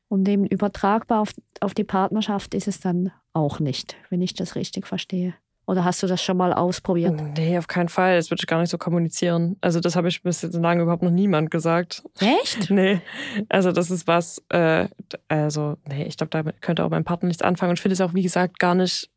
[0.09, 4.55] Und eben übertragbar auf, auf die Partnerschaft ist es dann auch nicht, wenn ich das
[4.55, 5.33] richtig verstehe.
[5.67, 7.21] Oder hast du das schon mal ausprobiert?
[7.37, 8.15] Nee, auf keinen Fall.
[8.15, 9.57] Das würde ich gar nicht so kommunizieren.
[9.59, 12.03] Also das habe ich bis jetzt lange überhaupt noch niemand gesagt.
[12.21, 12.69] Echt?
[12.69, 13.01] nee.
[13.49, 14.87] Also das ist was, äh,
[15.27, 17.71] also nee, ich glaube, da könnte auch mein Partner nichts anfangen.
[17.71, 19.09] Und ich finde es auch, wie gesagt, gar nicht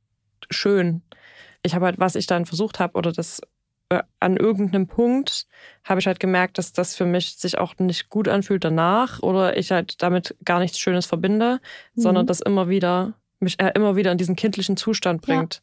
[0.51, 1.03] schön.
[1.63, 3.41] Ich habe halt, was ich dann versucht habe, oder das
[3.91, 5.47] äh, an irgendeinem Punkt
[5.85, 9.57] habe ich halt gemerkt, dass das für mich sich auch nicht gut anfühlt danach oder
[9.57, 11.61] ich halt damit gar nichts Schönes verbinde,
[11.95, 12.01] mhm.
[12.01, 15.57] sondern das immer wieder, mich äh, immer wieder in diesen kindlichen Zustand bringt.
[15.57, 15.61] Ja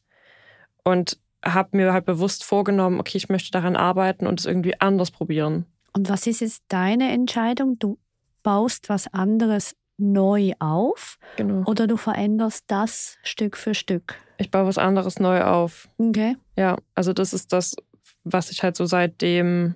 [0.87, 5.11] und habe mir halt bewusst vorgenommen, okay, ich möchte daran arbeiten und es irgendwie anders
[5.11, 5.65] probieren.
[5.91, 7.77] Und was ist jetzt deine Entscheidung?
[7.77, 7.97] Du
[8.41, 11.69] baust was anderes neu auf genau.
[11.69, 14.15] oder du veränderst das Stück für Stück?
[14.37, 15.89] Ich baue was anderes neu auf.
[15.97, 16.37] Okay.
[16.55, 17.75] Ja, also das ist das,
[18.23, 19.75] was ich halt so seitdem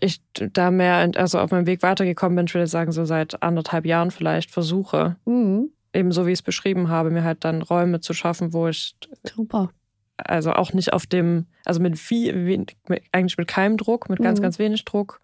[0.00, 3.86] ich da mehr, also auf meinem Weg weitergekommen bin, ich würde sagen, so seit anderthalb
[3.86, 5.16] Jahren vielleicht versuche.
[5.26, 8.68] Mhm eben so wie ich es beschrieben habe, mir halt dann Räume zu schaffen, wo
[8.68, 9.70] ich Super.
[10.16, 12.66] also auch nicht auf dem, also mit viel,
[13.12, 14.44] eigentlich mit keinem Druck, mit ganz, mhm.
[14.44, 15.20] ganz wenig Druck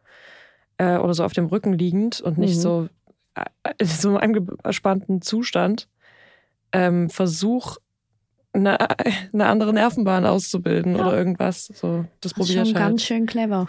[0.79, 2.61] äh, oder so auf dem Rücken liegend und nicht mhm.
[2.61, 2.89] so
[3.35, 5.89] äh, so einem angespannten Zustand
[6.73, 7.77] ähm, versuch
[8.53, 8.79] eine,
[9.33, 11.07] eine, andere Nervenbahn auszubilden ja.
[11.07, 11.67] oder irgendwas.
[11.67, 12.77] So, das, das probiere ich halt.
[12.77, 13.69] ganz schön clever.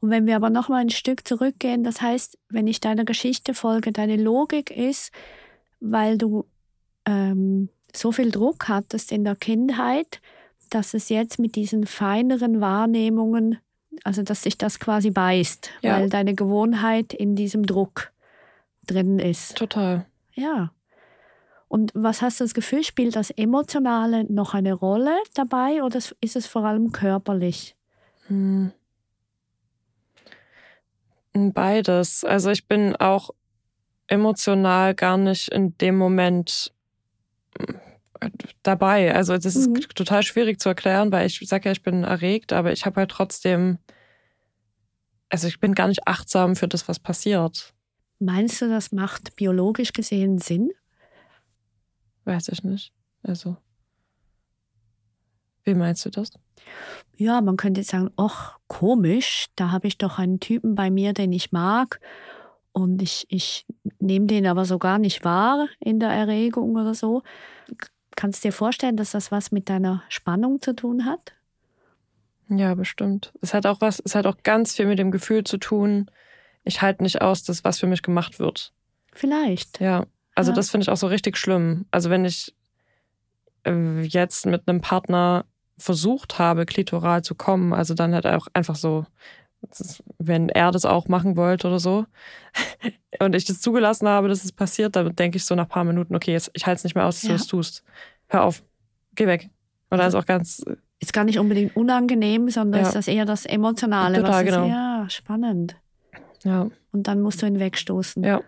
[0.00, 3.54] Und wenn wir aber noch mal ein Stück zurückgehen, das heißt, wenn ich deiner Geschichte
[3.54, 5.10] folge, deine Logik ist,
[5.84, 6.46] weil du
[7.04, 10.20] ähm, so viel Druck hattest in der Kindheit,
[10.70, 13.58] dass es jetzt mit diesen feineren Wahrnehmungen,
[14.02, 15.98] also dass sich das quasi beißt, ja.
[15.98, 18.12] weil deine Gewohnheit in diesem Druck
[18.86, 19.56] drin ist.
[19.56, 20.06] Total.
[20.32, 20.72] Ja.
[21.68, 26.36] Und was hast du das Gefühl, spielt das Emotionale noch eine Rolle dabei oder ist
[26.36, 27.76] es vor allem körperlich?
[28.28, 28.72] Hm.
[31.32, 32.24] Beides.
[32.24, 33.30] Also ich bin auch
[34.14, 36.72] emotional gar nicht in dem Moment
[37.58, 38.30] äh,
[38.62, 39.14] dabei.
[39.14, 39.80] Also das ist mhm.
[39.94, 43.10] total schwierig zu erklären, weil ich sage ja, ich bin erregt, aber ich habe halt
[43.10, 43.78] trotzdem,
[45.28, 47.74] also ich bin gar nicht achtsam für das, was passiert.
[48.18, 50.70] Meinst du, das macht biologisch gesehen Sinn?
[52.24, 52.92] Weiß ich nicht.
[53.22, 53.56] Also,
[55.64, 56.30] wie meinst du das?
[57.16, 61.12] Ja, man könnte jetzt sagen, ach, komisch, da habe ich doch einen Typen bei mir,
[61.12, 62.00] den ich mag
[62.74, 63.64] und ich, ich
[64.00, 67.22] nehme den aber so gar nicht wahr in der Erregung oder so.
[68.16, 71.34] Kannst du dir vorstellen, dass das was mit deiner Spannung zu tun hat?
[72.48, 73.32] Ja, bestimmt.
[73.40, 76.10] Es hat auch was, es hat auch ganz viel mit dem Gefühl zu tun,
[76.64, 78.72] ich halte nicht aus, dass was für mich gemacht wird.
[79.12, 79.80] Vielleicht.
[79.80, 80.06] Ja.
[80.34, 80.56] Also ja.
[80.56, 81.86] das finde ich auch so richtig schlimm.
[81.92, 82.54] Also wenn ich
[83.64, 85.44] äh, jetzt mit einem Partner
[85.78, 89.06] versucht habe, klitoral zu kommen, also dann halt auch einfach so
[90.18, 92.06] wenn er das auch machen wollte oder so
[93.20, 95.84] und ich das zugelassen habe, dass es passiert, dann denke ich so nach ein paar
[95.84, 97.28] Minuten, okay, jetzt, ich halte es nicht mehr aus, dass ja.
[97.30, 97.84] du es tust.
[98.28, 98.62] Hör auf,
[99.14, 99.50] geh weg.
[99.90, 100.64] Und dann ist auch ganz.
[100.98, 102.86] Ist gar nicht unbedingt unangenehm, sondern ja.
[102.86, 104.16] ist das eher das Emotionale.
[104.16, 104.64] Total, was genau.
[104.64, 105.76] Ist, ja, spannend.
[106.44, 106.68] Ja.
[106.92, 108.22] Und dann musst du ihn wegstoßen.
[108.22, 108.40] Ja.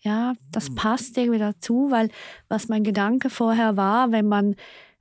[0.00, 2.10] Ja, das passt irgendwie dazu, weil
[2.48, 4.56] was mein Gedanke vorher war, wenn man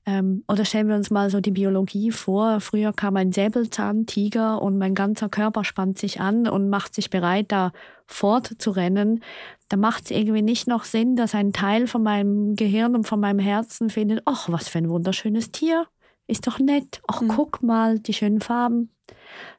[0.06, 2.60] ähm, oder stellen wir uns mal so die Biologie vor.
[2.60, 7.52] Früher kam ein Säbelzahntiger und mein ganzer Körper spannt sich an und macht sich bereit,
[7.52, 7.72] da
[8.08, 9.24] fortzurennen.
[9.70, 13.20] Da macht es irgendwie nicht noch Sinn, dass ein Teil von meinem Gehirn und von
[13.20, 15.86] meinem Herzen findet, ach, was für ein wunderschönes Tier.
[16.28, 17.02] Ist doch nett.
[17.08, 17.28] Ach, mhm.
[17.28, 18.90] guck mal, die schönen Farben.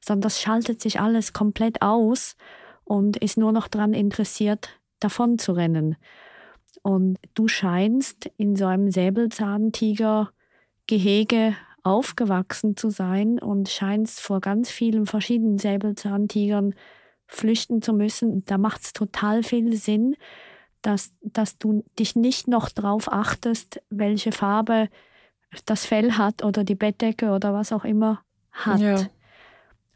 [0.00, 2.36] Sondern das schaltet sich alles komplett aus
[2.84, 5.96] und ist nur noch daran interessiert, davon zu rennen.
[6.82, 15.06] Und du scheinst in so einem Säbelzahntiger-Gehege aufgewachsen zu sein und scheinst vor ganz vielen
[15.06, 16.74] verschiedenen Säbelzahntigern
[17.26, 18.44] flüchten zu müssen.
[18.44, 20.16] Da macht es total viel Sinn,
[20.82, 24.88] dass, dass du dich nicht noch darauf achtest, welche Farbe
[25.64, 28.80] das Fell hat oder die Bettdecke oder was auch immer hat.
[28.80, 29.06] Ja.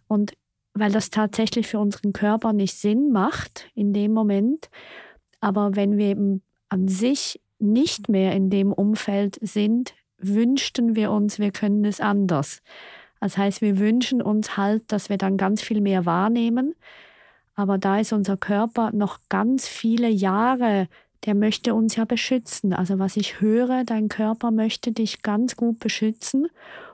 [0.09, 0.35] Und
[0.75, 4.69] weil das tatsächlich für unseren Körper nicht Sinn macht in dem Moment.
[5.41, 11.39] Aber wenn wir eben an sich nicht mehr in dem Umfeld sind, wünschten wir uns,
[11.39, 12.63] wir können es anders.
[13.21, 16.75] Das heißt, wir wünschen uns halt, dass wir dann ganz viel mehr wahrnehmen.
[17.55, 20.89] Aber da ist unser Körper noch ganz viele Jahre,
[21.25, 22.73] der möchte uns ja beschützen.
[22.73, 26.47] Also was ich höre, dein Körper möchte dich ganz gut beschützen.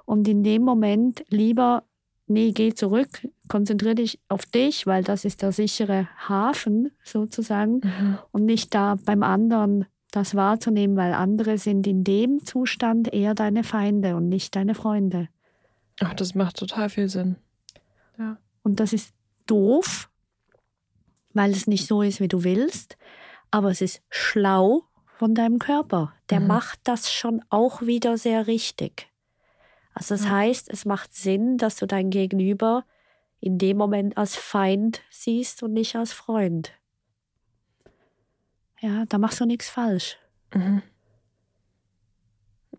[0.05, 1.83] Und in dem Moment lieber,
[2.33, 8.19] nee, geh zurück, konzentriere dich auf dich, weil das ist der sichere Hafen sozusagen mhm.
[8.31, 13.65] und nicht da beim anderen das wahrzunehmen, weil andere sind in dem Zustand eher deine
[13.65, 15.29] Feinde und nicht deine Freunde.
[16.01, 17.37] Ach, das macht total viel Sinn.
[18.19, 18.37] Ja.
[18.63, 19.15] Und das ist
[19.47, 20.11] doof,
[21.33, 22.97] weil es nicht so ist, wie du willst,
[23.51, 24.83] aber es ist schlau
[25.17, 26.13] von deinem Körper.
[26.31, 26.49] Der mhm.
[26.49, 29.12] macht das schon auch wieder sehr richtig.
[29.95, 30.31] Also das ja.
[30.31, 32.85] heißt, es macht Sinn, dass du dein Gegenüber
[33.41, 36.73] in dem Moment als Feind siehst und nicht als Freund.
[38.81, 40.19] Ja, da machst du nichts falsch.
[40.55, 40.83] Mhm.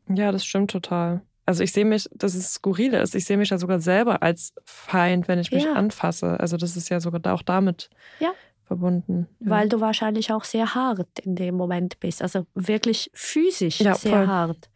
[0.09, 1.21] Ja, das stimmt total.
[1.45, 4.53] Also ich sehe mich, das ist skurrile ist, ich sehe mich ja sogar selber als
[4.63, 5.73] Feind, wenn ich mich ja.
[5.73, 6.39] anfasse.
[6.39, 8.31] Also das ist ja sogar auch damit ja.
[8.63, 9.27] verbunden.
[9.39, 9.49] Ja.
[9.49, 12.21] Weil du wahrscheinlich auch sehr hart in dem Moment bist.
[12.21, 14.27] Also wirklich physisch sehr voll.
[14.27, 14.69] hart.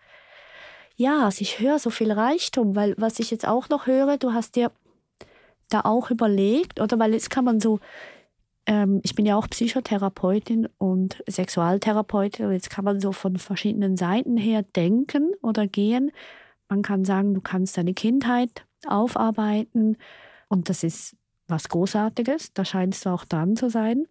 [0.99, 4.33] Ja, also ich höre so viel Reichtum, weil was ich jetzt auch noch höre, du
[4.33, 4.71] hast dir
[5.69, 7.79] da auch überlegt, oder weil jetzt kann man so
[8.67, 13.97] ähm, ich bin ja auch Psychotherapeutin und Sexualtherapeutin und jetzt kann man so von verschiedenen
[13.97, 16.11] Seiten her denken oder gehen.
[16.69, 19.97] Man kann sagen, du kannst deine Kindheit aufarbeiten
[20.49, 21.15] und das ist
[21.47, 24.05] was Großartiges, da scheinst du auch dran zu sein.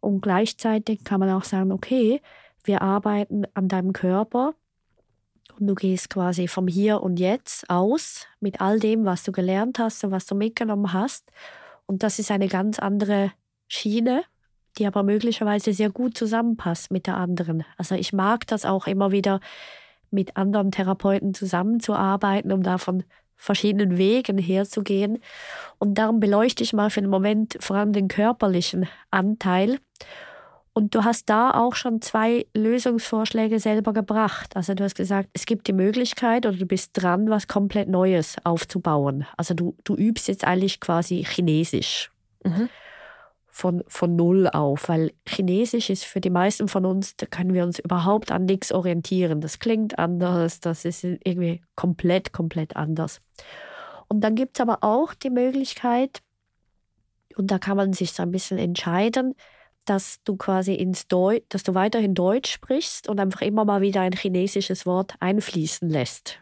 [0.00, 2.22] Und gleichzeitig kann man auch sagen, okay,
[2.64, 4.54] wir arbeiten an deinem Körper
[5.66, 10.04] du gehst quasi vom Hier und Jetzt aus mit all dem, was du gelernt hast
[10.04, 11.30] und was du mitgenommen hast.
[11.86, 13.32] Und das ist eine ganz andere
[13.68, 14.24] Schiene,
[14.78, 17.64] die aber möglicherweise sehr gut zusammenpasst mit der anderen.
[17.76, 19.40] Also ich mag das auch immer wieder
[20.10, 23.04] mit anderen Therapeuten zusammenzuarbeiten, um da von
[23.36, 25.18] verschiedenen Wegen herzugehen.
[25.78, 29.78] Und darum beleuchte ich mal für einen Moment vor allem den körperlichen Anteil.
[30.74, 34.56] Und du hast da auch schon zwei Lösungsvorschläge selber gebracht.
[34.56, 38.36] Also du hast gesagt, es gibt die Möglichkeit oder du bist dran, was komplett Neues
[38.44, 39.26] aufzubauen.
[39.36, 42.10] Also du, du übst jetzt eigentlich quasi Chinesisch.
[42.44, 42.70] Mhm
[43.52, 47.64] von, von Null auf, weil Chinesisch ist für die meisten von uns, da können wir
[47.64, 49.42] uns überhaupt an nichts orientieren.
[49.42, 53.20] Das klingt anders, das ist irgendwie komplett, komplett anders.
[54.08, 56.22] Und dann gibt es aber auch die Möglichkeit,
[57.36, 59.34] und da kann man sich so ein bisschen entscheiden,
[59.84, 64.00] dass du quasi ins Deutsch, dass du weiterhin Deutsch sprichst und einfach immer mal wieder
[64.02, 66.38] ein chinesisches Wort einfließen lässt.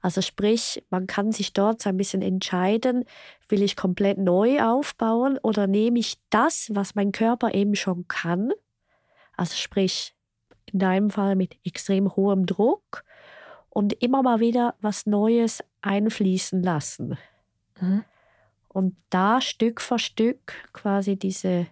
[0.00, 3.04] Also sprich, man kann sich dort so ein bisschen entscheiden,
[3.48, 8.52] will ich komplett neu aufbauen oder nehme ich das, was mein Körper eben schon kann,
[9.36, 10.14] also sprich
[10.66, 13.04] in deinem Fall mit extrem hohem Druck
[13.70, 17.16] und immer mal wieder was Neues einfließen lassen.
[17.80, 18.04] Mhm.
[18.68, 21.66] Und da Stück für Stück quasi diese,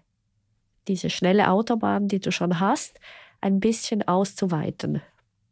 [0.89, 2.99] diese schnelle Autobahn, die du schon hast,
[3.41, 5.03] ein bisschen auszuweiten.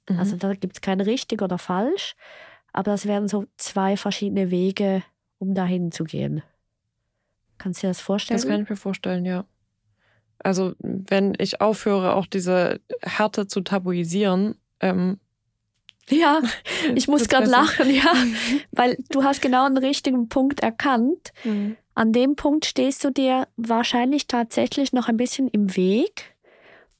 [0.08, 0.18] Mhm.
[0.18, 2.14] Also da gibt es kein richtig oder falsch,
[2.72, 5.02] aber das wären so zwei verschiedene Wege,
[5.38, 6.42] um dahin zu gehen.
[7.58, 8.40] Kannst du dir das vorstellen?
[8.40, 9.44] Das kann ich mir vorstellen, ja.
[10.40, 15.18] Also, wenn ich aufhöre, auch diese Härte zu tabuisieren, ähm,
[16.08, 16.40] ja,
[16.94, 18.14] ich muss gerade lachen, ja,
[18.72, 21.32] weil du hast genau einen richtigen Punkt erkannt.
[21.44, 21.76] Mhm.
[21.98, 26.36] An dem Punkt stehst du dir wahrscheinlich tatsächlich noch ein bisschen im Weg,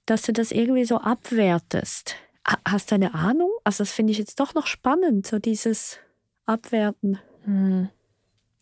[0.07, 2.17] dass du das irgendwie so abwertest.
[2.65, 3.53] Hast du eine Ahnung?
[3.63, 6.01] Also das finde ich jetzt doch noch spannend, so dieses
[6.47, 7.21] Abwerten.
[7.45, 7.91] Hm.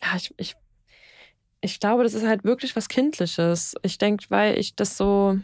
[0.03, 0.55] Ja, ich, ich,
[1.61, 3.73] ich glaube, das ist halt wirklich was Kindliches.
[3.81, 5.39] Ich denke, weil ich das so,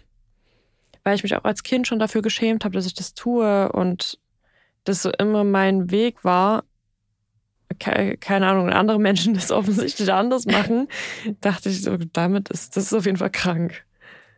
[1.04, 4.20] weil ich mich auch als Kind schon dafür geschämt habe, dass ich das tue und
[4.84, 6.66] das so immer mein Weg war,
[7.80, 10.88] keine Ahnung, andere Menschen das offensichtlich anders machen,
[11.42, 13.86] dachte ich so, damit ist das ist auf jeden Fall krank.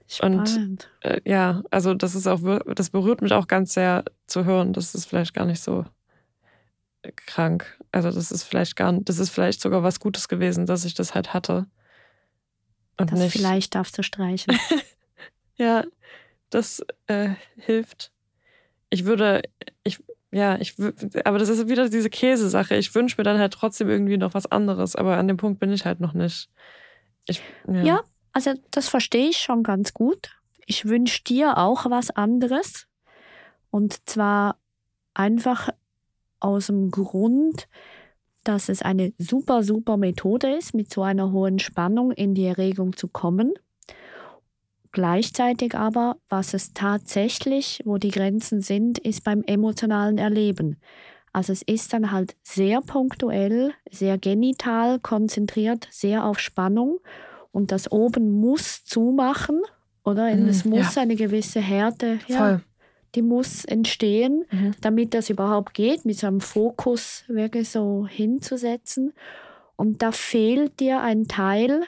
[0.08, 0.56] Spannend.
[0.56, 2.40] Und äh, ja, also das ist auch,
[2.76, 4.72] das berührt mich auch ganz sehr zu hören.
[4.74, 5.86] Das ist vielleicht gar nicht so
[7.16, 7.78] krank.
[7.92, 11.16] Also das ist vielleicht gar, das ist vielleicht sogar was Gutes gewesen, dass ich das
[11.16, 11.66] halt hatte.
[12.98, 13.32] Und das nicht.
[13.34, 14.58] vielleicht darfst du streichen.
[15.56, 15.84] ja,
[16.50, 18.12] das äh, hilft.
[18.90, 19.42] Ich würde,
[19.84, 20.00] ich,
[20.36, 20.76] ja, ich,
[21.24, 22.76] aber das ist wieder diese Käsesache.
[22.76, 25.72] Ich wünsche mir dann halt trotzdem irgendwie noch was anderes, aber an dem Punkt bin
[25.72, 26.50] ich halt noch nicht.
[27.26, 27.84] Ich, ja.
[27.84, 28.02] ja,
[28.34, 30.36] also das verstehe ich schon ganz gut.
[30.66, 32.86] Ich wünsche dir auch was anderes.
[33.72, 34.58] Und zwar
[35.14, 35.70] einfach
[36.42, 37.70] aus dem Grund,
[38.44, 42.98] dass es eine super, super Methode ist, mit so einer hohen Spannung in die Erregung
[42.98, 43.54] zu kommen.
[44.96, 50.78] Gleichzeitig aber, was es tatsächlich, wo die Grenzen sind, ist beim emotionalen Erleben.
[51.34, 57.00] Also es ist dann halt sehr punktuell, sehr genital konzentriert, sehr auf Spannung
[57.52, 59.60] und das oben muss zumachen,
[60.06, 60.34] oder?
[60.34, 61.02] Mhm, es muss ja.
[61.02, 62.62] eine gewisse Härte, ja,
[63.16, 64.76] die muss entstehen, mhm.
[64.80, 69.12] damit das überhaupt geht, mit so einem Fokus wirklich so hinzusetzen.
[69.76, 71.84] Und da fehlt dir ein Teil,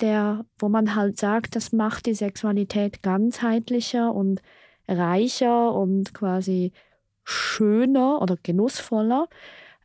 [0.00, 4.42] der, wo man halt sagt, das macht die Sexualität ganzheitlicher und
[4.88, 6.72] reicher und quasi
[7.24, 9.28] schöner oder genussvoller.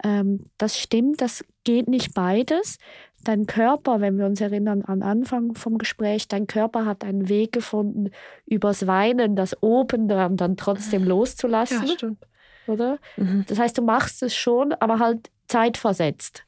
[0.03, 2.77] Ähm, das stimmt, das geht nicht beides.
[3.23, 7.51] dein Körper, wenn wir uns erinnern an Anfang vom Gespräch, dein Körper hat einen Weg
[7.51, 8.11] gefunden,
[8.45, 11.87] übers Weinen das oben dann, dann trotzdem loszulassen.
[11.87, 12.25] Ja, stimmt.
[12.67, 12.99] Oder?
[13.17, 13.45] Mhm.
[13.47, 16.43] Das heißt, du machst es schon, aber halt zeitversetzt.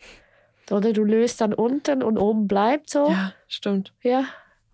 [0.72, 3.10] Oder du löst dann unten und oben bleibt so.
[3.10, 3.94] Ja, stimmt.
[4.02, 4.26] Ja.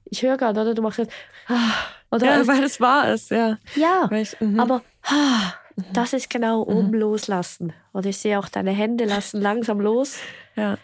[0.05, 0.73] Ich höre gerade, oder?
[0.73, 1.11] Du machst jetzt.
[1.47, 1.71] ah,
[2.11, 2.25] Oder?
[2.39, 3.57] Ja, weil es wahr ist, ja.
[3.75, 4.09] ja.
[4.11, 4.59] Ich, mhm.
[4.59, 5.53] aber ah,
[5.93, 7.73] das ist genau oben loslassen.
[7.93, 10.17] Oder ich sehe auch deine Hände lassen langsam los.
[10.55, 10.77] ja.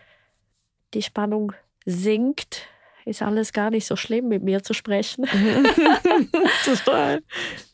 [0.96, 1.54] Die Spannung
[1.86, 2.64] sinkt.
[3.06, 5.26] Ist alles gar nicht so schlimm, mit mir zu sprechen.
[6.66, 7.22] Total.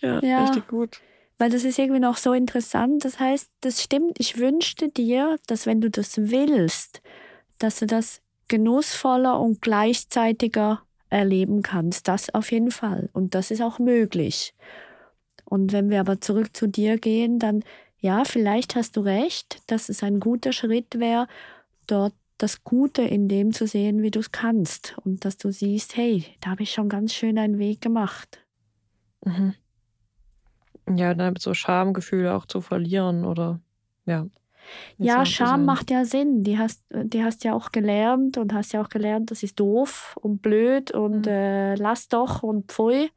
[0.01, 0.43] Ja, Ja.
[0.45, 0.99] richtig gut.
[1.38, 3.03] Weil das ist irgendwie noch so interessant.
[3.03, 4.19] Das heißt, das stimmt.
[4.19, 7.01] Ich wünschte dir, dass wenn du das willst,
[7.59, 12.07] dass du das genussvoller und gleichzeitiger erleben kannst.
[12.07, 13.09] Das auf jeden Fall.
[13.13, 14.53] Und das ist auch möglich.
[15.45, 17.63] Und wenn wir aber zurück zu dir gehen, dann
[17.99, 21.27] ja, vielleicht hast du recht, dass es ein guter Schritt wäre,
[21.87, 24.95] dort das Gute in dem zu sehen, wie du es kannst.
[25.03, 28.45] Und dass du siehst, hey, da habe ich schon ganz schön einen Weg gemacht.
[29.23, 29.55] Mhm.
[30.93, 33.59] Ja, dann so Schamgefühle auch zu verlieren oder
[34.05, 34.27] ja.
[34.97, 36.43] Ja, Scham macht ja Sinn.
[36.43, 40.18] Die hast, die hast ja auch gelernt und hast ja auch gelernt, das ist doof
[40.22, 41.32] und blöd und Mhm.
[41.32, 43.11] äh, lass doch und pfui.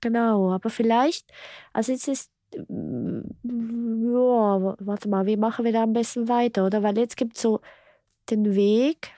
[0.00, 1.30] Genau, aber vielleicht,
[1.74, 2.30] also es ist,
[2.68, 6.82] mm, ja, warte mal, wie machen wir da am besten weiter, oder?
[6.82, 7.60] Weil jetzt gibt es so
[8.30, 9.12] den Weg.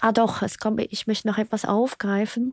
[0.00, 2.52] Ah doch, es kommt, ich möchte noch etwas aufgreifen.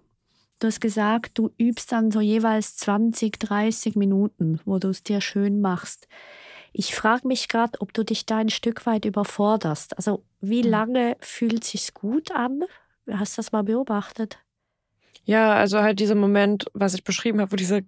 [0.60, 5.20] Du hast gesagt, du übst dann so jeweils 20, 30 Minuten, wo du es dir
[5.20, 6.08] schön machst.
[6.74, 9.96] Ich frage mich gerade, ob du dich da ein Stück weit überforderst.
[9.98, 10.70] Also wie Mhm.
[10.70, 12.64] lange fühlt sich's gut an?
[13.12, 14.40] Hast du das mal beobachtet?
[15.26, 17.82] Ja, also halt dieser Moment, was ich beschrieben habe, wo dieser,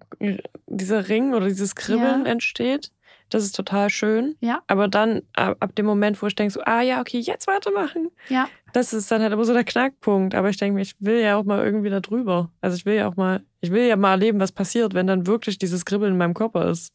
[0.67, 2.31] dieser Ring oder dieses Kribbeln Ja.
[2.31, 2.91] entsteht,
[3.29, 4.35] das ist total schön.
[4.39, 4.61] Ja.
[4.67, 8.11] Aber dann ab, ab dem Moment, wo ich denke, so, ah ja, okay, jetzt weitermachen,
[8.29, 8.47] Ja.
[8.71, 10.35] das ist dann halt immer so der Knackpunkt.
[10.35, 12.51] Aber ich denke mir, ich will ja auch mal irgendwie da drüber.
[12.61, 15.25] Also ich will ja auch mal, ich will ja mal erleben, was passiert, wenn dann
[15.27, 16.93] wirklich dieses Kribbeln in meinem Körper ist.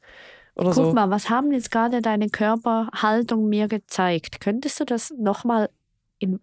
[0.60, 0.92] Oder Guck so.
[0.92, 4.42] mal, was haben jetzt gerade deine Körperhaltung mir gezeigt?
[4.42, 5.70] Könntest du das nochmal,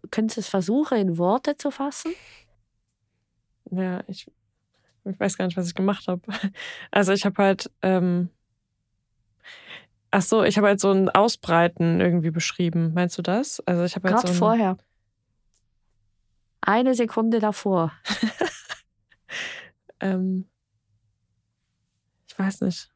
[0.10, 2.12] könntest du es versuchen, in Worte zu fassen?
[3.70, 4.26] Ja, ich,
[5.06, 6.22] ich weiß gar nicht, was ich gemacht habe.
[6.90, 8.30] Also ich habe halt, ähm,
[10.10, 12.96] ach so, ich habe halt so ein Ausbreiten irgendwie beschrieben.
[12.96, 13.60] Meinst du das?
[13.68, 14.78] Also ich habe halt Gerade so ein, vorher.
[16.62, 17.92] Eine Sekunde davor.
[20.00, 20.50] ähm,
[22.28, 22.90] ich weiß nicht.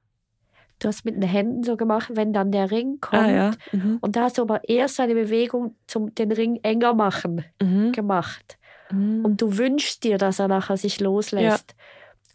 [0.82, 3.22] Du hast mit den Händen so gemacht, wenn dann der Ring kommt.
[3.22, 3.52] Ah ja.
[3.72, 4.00] Mhm.
[4.02, 7.92] Und da hast du aber erst eine Bewegung zum den Ring enger machen Mhm.
[7.92, 8.58] gemacht.
[8.92, 9.24] Mhm.
[9.24, 11.76] Und du wünschst dir, dass er nachher sich loslässt.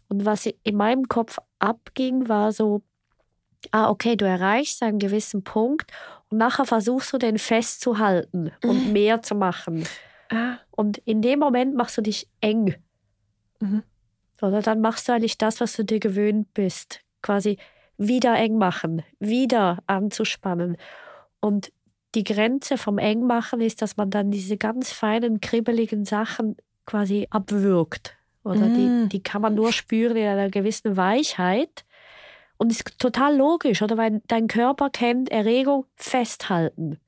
[0.07, 2.81] Und was in meinem Kopf abging, war so,
[3.71, 5.91] ah, okay, du erreichst einen gewissen Punkt
[6.29, 9.83] und nachher versuchst du den festzuhalten und mehr zu machen.
[10.29, 12.75] ah, Und in dem Moment machst du dich eng.
[13.59, 13.83] Mhm.
[14.41, 17.01] Oder dann machst du eigentlich das, was du dir gewöhnt bist.
[17.21, 17.57] Quasi
[17.97, 20.77] wieder eng machen, wieder anzuspannen.
[21.39, 21.71] Und
[22.15, 28.15] die Grenze vom Engmachen ist, dass man dann diese ganz feinen, kribbeligen Sachen quasi abwürgt.
[28.43, 29.09] Oder die, Mm.
[29.09, 31.83] die kann man nur spüren in einer gewissen Weichheit.
[32.57, 33.97] Und ist total logisch, oder?
[33.97, 36.99] Weil dein Körper kennt Erregung festhalten.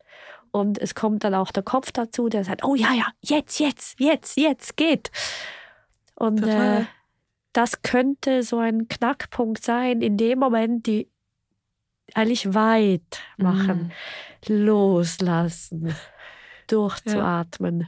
[0.52, 4.00] Und es kommt dann auch der Kopf dazu, der sagt, oh ja, ja, jetzt, jetzt,
[4.00, 5.12] jetzt, jetzt, geht.
[6.16, 6.86] Und äh,
[7.60, 11.10] das könnte so ein Knackpunkt sein, in dem Moment die
[12.14, 13.91] eigentlich weit machen,
[14.47, 15.93] loslassen,
[16.68, 17.88] durchzuatmen.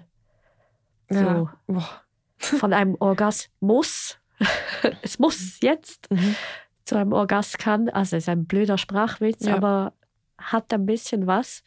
[1.10, 1.24] ja.
[1.38, 1.50] So.
[1.68, 2.02] Boah.
[2.38, 4.18] Von einem Orgasmus,
[5.04, 6.36] es muss jetzt, Mhm.
[6.84, 9.56] zu einem Orgaskan, also ist ein blöder Sprachwitz, Ja.
[9.56, 9.94] aber
[10.38, 11.64] hat ein bisschen was.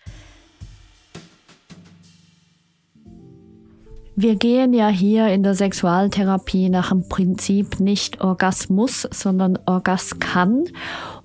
[4.17, 10.67] Wir gehen ja hier in der Sexualtherapie nach dem Prinzip nicht Orgasmus, sondern Orgaskan.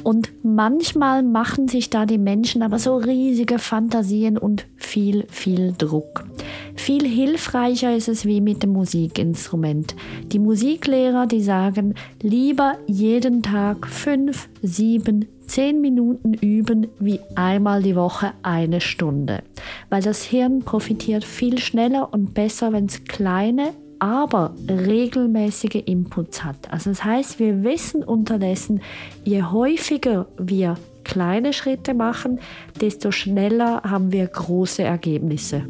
[0.02, 6.26] Und manchmal machen sich da die Menschen aber so riesige Fantasien und viel, viel Druck.
[6.74, 9.96] Viel hilfreicher ist es wie mit dem Musikinstrument.
[10.32, 17.96] Die Musiklehrer, die sagen, lieber jeden Tag fünf, sieben, zehn Minuten üben wie einmal die
[17.96, 19.44] Woche eine Stunde.
[19.90, 26.72] Weil das Hirn profitiert viel schneller und besser, wenn es kleine, aber regelmäßige Inputs hat.
[26.72, 28.82] Also das heißt, wir wissen unterdessen,
[29.26, 32.40] je häufiger wir kleine Schritte machen,
[32.80, 35.64] desto schneller haben wir große Ergebnisse.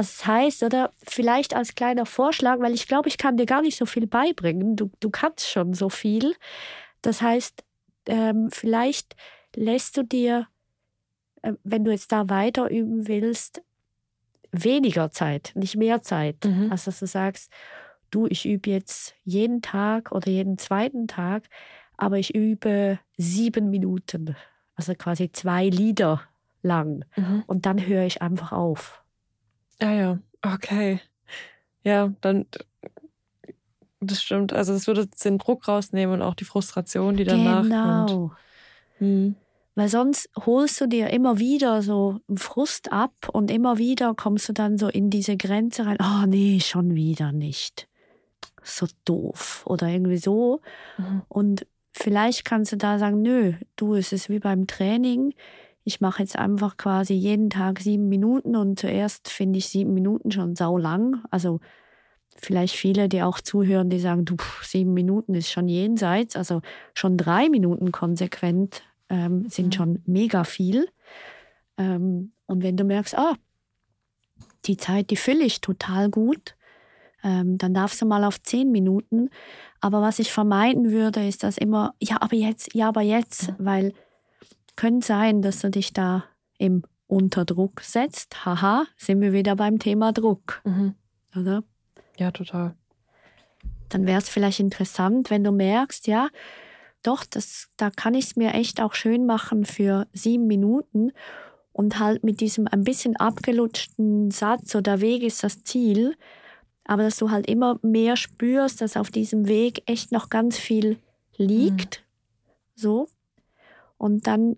[0.00, 3.76] Das heißt, oder vielleicht als kleiner Vorschlag, weil ich glaube, ich kann dir gar nicht
[3.76, 4.76] so viel beibringen.
[4.76, 6.34] Du, du kannst schon so viel.
[7.02, 7.64] Das heißt,
[8.06, 9.16] ähm, vielleicht
[9.54, 10.46] lässt du dir
[11.42, 13.62] äh, wenn du jetzt da weiter üben willst,
[14.52, 16.44] weniger Zeit, nicht mehr Zeit.
[16.44, 16.70] Mhm.
[16.70, 17.52] Also dass du sagst,
[18.10, 21.44] du, ich übe jetzt jeden Tag oder jeden zweiten Tag,
[21.96, 24.36] aber ich übe sieben Minuten,
[24.74, 26.22] also quasi zwei Lieder
[26.62, 27.04] lang.
[27.16, 27.44] Mhm.
[27.46, 28.99] Und dann höre ich einfach auf.
[29.82, 31.00] Ja, ja, okay.
[31.82, 32.46] Ja, dann,
[34.00, 34.52] das stimmt.
[34.52, 38.10] Also, es würde den Druck rausnehmen und auch die Frustration, die danach kommt.
[38.10, 38.32] Genau.
[38.98, 39.36] Mhm.
[39.74, 44.48] Weil sonst holst du dir immer wieder so einen Frust ab und immer wieder kommst
[44.48, 45.96] du dann so in diese Grenze rein.
[46.00, 47.88] Oh nee, schon wieder nicht.
[48.62, 50.60] So doof oder irgendwie so.
[50.98, 51.22] Mhm.
[51.28, 55.34] Und vielleicht kannst du da sagen, nö, du, es ist wie beim Training.
[55.84, 60.30] Ich mache jetzt einfach quasi jeden Tag sieben Minuten und zuerst finde ich sieben Minuten
[60.30, 61.22] schon sau lang.
[61.30, 61.60] Also
[62.36, 66.36] vielleicht viele, die auch zuhören, die sagen, du, sieben Minuten ist schon jenseits.
[66.36, 66.60] Also
[66.94, 69.72] schon drei Minuten konsequent ähm, sind Mhm.
[69.72, 70.86] schon mega viel.
[71.78, 73.34] Ähm, und wenn du merkst, ah,
[74.66, 76.56] die Zeit, die fülle ich total gut,
[77.22, 79.30] ähm, dann darfst du mal auf zehn Minuten.
[79.80, 83.92] Aber was ich vermeiden würde, ist das immer, ja, aber jetzt, ja, aber jetzt, weil
[84.80, 86.24] könnte sein, dass du dich da
[86.58, 88.44] im Unterdruck setzt.
[88.46, 90.94] Haha, sind wir wieder beim Thema Druck, Mhm.
[91.36, 91.62] oder?
[92.18, 92.74] Ja, total.
[93.90, 96.28] dann wäre es vielleicht interessant, wenn du merkst, ja,
[97.02, 101.10] doch, das, da kann ich es mir echt auch schön machen für sieben Minuten
[101.72, 106.14] und halt mit diesem ein bisschen abgelutschten Satz, so der Weg ist das Ziel,
[106.84, 110.98] aber dass du halt immer mehr spürst, dass auf diesem Weg echt noch ganz viel
[111.36, 112.04] liegt,
[112.76, 113.08] so.
[113.98, 114.56] Und dann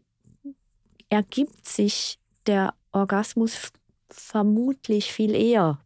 [1.12, 3.70] ergibt sich der Orgasmus
[4.08, 5.78] vermutlich viel eher.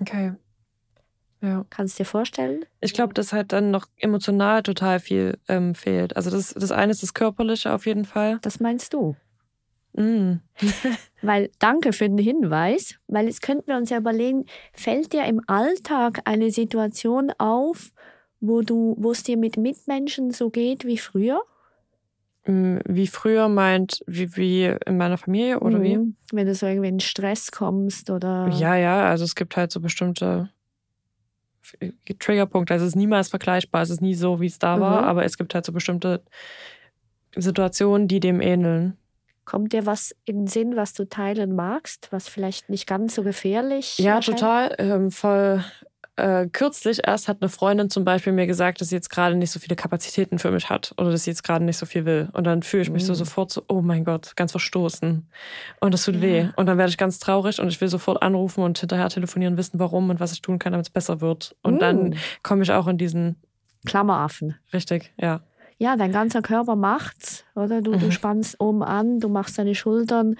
[0.00, 0.32] Okay.
[1.42, 1.64] Ja.
[1.70, 2.64] Kannst du dir vorstellen?
[2.80, 6.16] Ich glaube, dass halt dann noch emotional total viel ähm, fehlt.
[6.16, 8.38] Also das, das eine ist das Körperliche auf jeden Fall.
[8.40, 9.16] Das meinst du?
[9.92, 10.40] Mhm.
[11.22, 15.42] Weil, danke für den Hinweis, weil jetzt könnten wir uns ja überlegen, fällt dir im
[15.46, 17.92] Alltag eine Situation auf,
[18.40, 21.42] wo du, wo es dir mit Mitmenschen so geht wie früher?
[22.50, 25.96] Mm, Wie früher meint, wie, wie in meiner Familie oder wie?
[25.98, 26.16] Mhm.
[26.32, 28.48] Wenn du so irgendwie in Stress kommst oder.
[28.50, 30.50] Ja, ja, also es gibt halt so bestimmte
[31.62, 32.72] F- Triggerpunkte.
[32.74, 35.08] Also es ist niemals vergleichbar, es ist nie so, wie es da war, Mhm.
[35.08, 36.22] aber es gibt halt so bestimmte
[37.36, 38.96] Situationen, die dem ähneln.
[39.44, 43.22] Kommt dir was in den Sinn, was du teilen magst, was vielleicht nicht ganz so
[43.22, 44.38] gefährlich Ja, erscheint?
[44.38, 44.74] total.
[44.78, 45.64] Ähm, voll
[46.20, 49.50] äh, kürzlich erst hat eine Freundin zum Beispiel mir gesagt, dass sie jetzt gerade nicht
[49.50, 52.28] so viele Kapazitäten für mich hat oder dass sie jetzt gerade nicht so viel will.
[52.32, 53.16] Und dann fühle ich mich so Mhm.
[53.16, 55.26] sofort so, oh mein Gott, ganz verstoßen.
[55.80, 56.20] Und das tut Ja.
[56.22, 56.48] weh.
[56.56, 59.78] Und dann werde ich ganz traurig und ich will sofort anrufen und hinterher telefonieren, wissen,
[59.80, 61.56] warum und was ich tun kann, damit es besser wird.
[61.62, 62.14] Und dann Mm.
[62.42, 63.36] komme ich auch in diesen,
[63.86, 64.56] Klammeraffen.
[64.72, 65.40] richtig, ja.
[65.78, 67.80] Ja, dein ganzer Körper macht's, oder?
[67.80, 68.10] Du, du Mhm.
[68.10, 70.36] spannst oben an, du machst deine Schultern,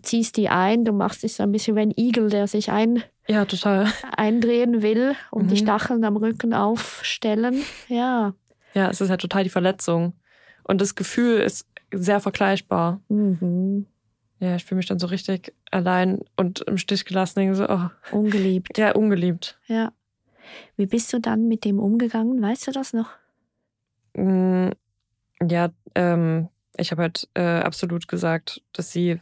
[0.00, 3.02] ziehst die ein, du machst dich so ein bisschen wie ein Igel, der sich ein,
[3.26, 3.86] Ja, total.
[4.16, 5.58] eindrehen will und die Mhm.
[5.66, 7.62] Stacheln am Rücken aufstellen.
[7.88, 8.34] Ja.
[8.74, 10.14] Ja, es ist halt total die Verletzung.
[10.64, 13.00] Und das Gefühl ist sehr vergleichbar.
[13.08, 13.86] Mhm.
[14.40, 17.38] Ja, ich fühle mich dann so richtig allein und im Stich gelassen.
[17.38, 18.76] Denke so, oh, Ungeliebt.
[18.76, 19.58] ja, ungeliebt.
[19.68, 19.92] Ja.
[20.76, 22.42] Wie bist du dann mit dem umgegangen?
[22.42, 23.08] Weißt du das noch?
[24.16, 24.70] Mm,
[25.48, 29.20] Ja, ähm, ich habe halt äh, absolut gesagt, dass sie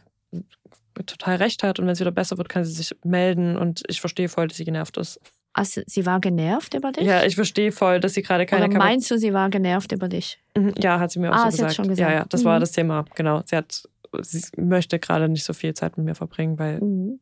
[1.05, 3.99] total recht hat und wenn es wieder besser wird, kann sie sich melden und ich
[4.01, 5.19] verstehe voll, dass sie genervt ist.
[5.55, 7.03] Also, sie war genervt über dich?
[7.05, 10.07] Ja, ich verstehe voll, dass sie gerade keine Oder meinst du, sie war genervt über
[10.07, 10.39] dich?
[10.57, 11.75] Mhm, Ja, hat sie mir auch Ah, so gesagt.
[11.75, 11.99] schon gesagt.
[11.99, 12.61] Ja, ja, das war Mhm.
[12.61, 13.43] das Thema, genau.
[13.45, 13.87] Sie hat,
[14.21, 17.19] sie möchte gerade nicht so viel Zeit mit mir verbringen, weil Mhm.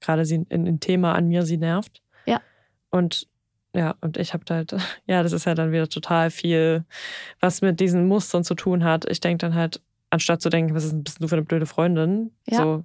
[0.00, 2.02] gerade sie ein, ein Thema an mir sie nervt.
[2.26, 2.40] Ja.
[2.90, 3.28] Und
[3.72, 4.72] ja, und ich habe halt,
[5.06, 6.84] ja, das ist ja dann wieder total viel,
[7.38, 9.08] was mit diesen Mustern zu tun hat.
[9.08, 12.32] Ich denke dann halt, anstatt zu denken, was ist, bist du für eine blöde Freundin?
[12.48, 12.58] Ja.
[12.58, 12.84] So,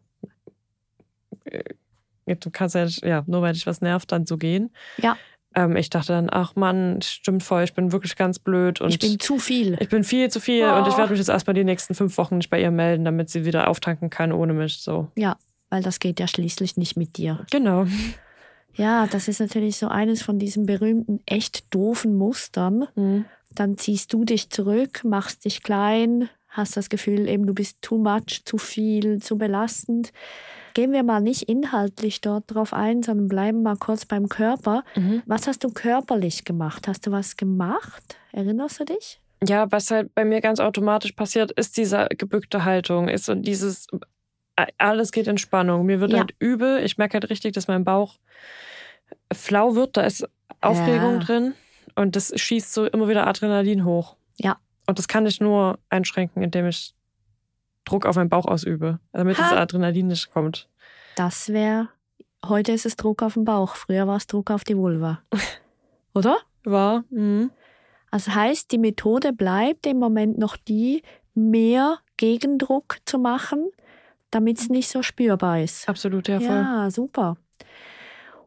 [1.46, 4.72] äh, du kannst ja, ja, nur weil dich was nervt, dann so gehen.
[4.98, 5.18] Ja.
[5.54, 9.00] Ähm, ich dachte dann, ach Mann, stimmt voll, ich bin wirklich ganz blöd und ich
[9.00, 9.78] bin zu viel.
[9.80, 10.98] ich bin viel zu viel und ich Oh.
[10.98, 13.70] werde mich jetzt erstmal die nächsten fünf Wochen nicht bei ihr melden, damit sie wieder
[13.70, 14.80] auftanken kann ohne mich.
[14.80, 15.10] So.
[15.16, 15.38] Ja,
[15.70, 17.46] weil das geht ja schließlich nicht mit dir.
[17.52, 17.86] Genau.
[18.74, 22.88] Ja, das ist natürlich so eines von diesen berühmten, echt doofen Mustern.
[22.96, 23.26] Mhm.
[23.52, 27.98] Dann ziehst du dich zurück, machst dich klein, hast das Gefühl, eben du bist too
[27.98, 30.12] much, zu viel, zu belastend.
[30.74, 34.84] Gehen wir mal nicht inhaltlich dort drauf ein, sondern bleiben mal kurz beim Körper.
[34.96, 35.24] Mhm.
[35.26, 36.88] Was hast du körperlich gemacht?
[36.88, 38.18] Hast du was gemacht?
[38.34, 39.22] Erinnerst du dich?
[39.48, 43.88] Ja, was halt bei mir ganz automatisch passiert, ist diese gebückte Haltung, ist so dieses,
[44.78, 45.86] alles geht in Spannung.
[45.86, 46.20] Mir wird Ja.
[46.20, 46.84] halt übel.
[46.84, 48.18] Ich merke halt richtig, dass mein Bauch
[49.34, 49.98] flau wird.
[49.98, 50.28] Da ist
[50.62, 51.20] Aufregung Ja.
[51.20, 51.54] drin
[51.96, 54.16] und das schießt so immer wieder Adrenalin hoch.
[54.38, 54.58] Ja.
[54.88, 56.94] Und das kann ich nur einschränken, indem ich
[57.86, 59.44] Druck auf meinen Bauch ausübe, damit Ha.
[59.44, 60.68] das Adrenalin nicht kommt.
[61.16, 61.90] Das wäre,
[62.46, 65.22] heute ist es Druck auf den Bauch, früher war es Druck auf die Vulva.
[66.14, 66.38] Oder?
[66.64, 67.04] War?
[67.10, 67.52] Mhm.
[68.12, 73.70] Also heißt, die Methode bleibt im Moment noch die, mehr Gegendruck zu machen,
[74.32, 75.88] damit es nicht so spürbar ist.
[75.88, 76.48] Absolut, ja, voll.
[76.48, 77.38] Ja, super.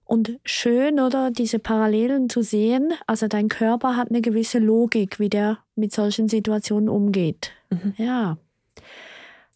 [0.08, 2.94] Und schön, oder, diese Parallelen zu sehen.
[3.06, 7.52] Also dein Körper hat eine gewisse Logik, wie der mit solchen Situationen umgeht.
[7.68, 7.92] Mhm.
[7.98, 8.38] Ja.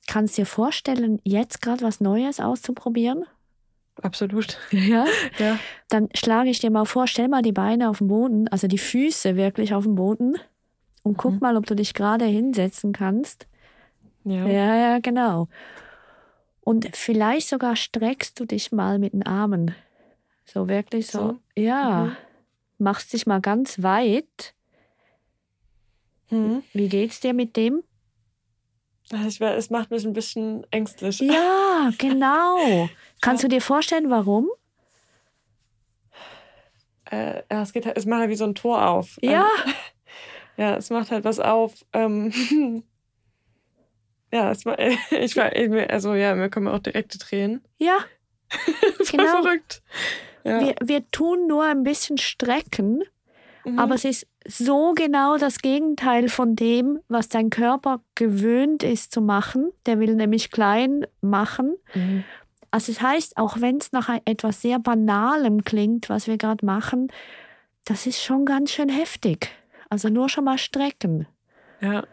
[0.07, 3.25] Kannst dir vorstellen, jetzt gerade was Neues auszuprobieren?
[4.03, 4.59] Absolut.
[4.73, 5.07] Ja.
[5.39, 5.59] Ja.
[5.89, 8.77] Dann schlage ich dir mal vor, stell mal die Beine auf den Boden, also die
[8.79, 10.37] Füße wirklich auf den Boden
[11.03, 11.39] und guck Mhm.
[11.41, 13.47] mal, ob du dich gerade hinsetzen kannst.
[14.25, 14.47] Ja.
[14.47, 15.49] Ja, ja, genau.
[16.61, 19.75] Und vielleicht sogar streckst du dich mal mit den Armen.
[20.45, 21.19] So wirklich so.
[21.57, 21.63] So?
[21.63, 22.05] Ja.
[22.05, 22.17] Mhm.
[22.79, 24.55] Machst dich mal ganz weit.
[26.31, 26.63] Mhm.
[26.73, 27.83] Wie geht's dir mit dem?
[29.13, 31.21] Also Ich, es macht mich ein bisschen ängstlich.
[31.21, 32.89] Ja, genau.
[33.21, 34.49] Kannst du dir vorstellen, warum?
[37.11, 39.19] Äh, ja, es geht halt, es macht halt wie so ein Tor auf.
[39.23, 39.47] Ja.
[39.67, 39.73] Ähm,
[40.57, 41.85] ja, es macht halt was auf.
[41.93, 42.33] Ähm,
[44.33, 44.79] ja, es, ma-
[45.11, 45.51] ich war,
[45.91, 47.63] also ja, mir kommen auch direkte Tränen.
[47.79, 47.99] Ja,
[49.05, 49.43] Voll Genau.
[49.43, 49.83] verrückt.
[50.45, 50.61] Ja.
[50.61, 53.03] wir, wir tun nur ein bisschen strecken,
[53.65, 53.79] Mhm.
[53.79, 59.21] aber es ist so genau das Gegenteil von dem, was dein Körper gewöhnt ist zu
[59.21, 59.71] machen.
[59.87, 61.77] Der will nämlich klein machen.
[61.95, 62.25] Mhm.
[62.73, 67.07] Also es heißt, auch wenn es nach etwas sehr Banalem klingt, was wir gerade machen,
[67.85, 69.51] das ist schon ganz schön heftig.
[69.91, 71.27] Also nur schon mal strecken.
[71.81, 72.05] ja.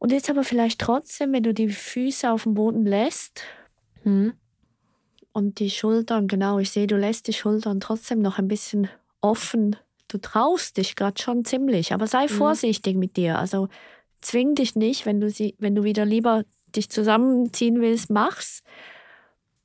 [0.00, 3.42] Und jetzt aber vielleicht trotzdem, wenn du die Füße auf dem Boden lässt
[4.02, 4.34] Mhm.
[5.34, 8.88] Und die Schultern, genau, ich sehe, du lässt die Schultern trotzdem noch ein bisschen
[9.20, 9.76] offen.
[10.06, 13.36] Du traust dich gerade schon ziemlich, aber sei vorsichtig mit dir.
[13.36, 13.68] Also
[14.20, 16.44] zwing dich nicht, wenn du sie, wenn du wieder lieber
[16.76, 18.62] dich zusammenziehen willst, mach's.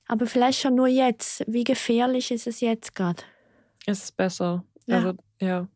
[0.08, 1.44] Aber vielleicht schon nur jetzt.
[1.46, 3.22] Wie gefährlich ist es jetzt gerade?
[3.86, 4.64] Es ist besser.
[4.88, 4.96] Ja.
[4.96, 5.68] Also, ja.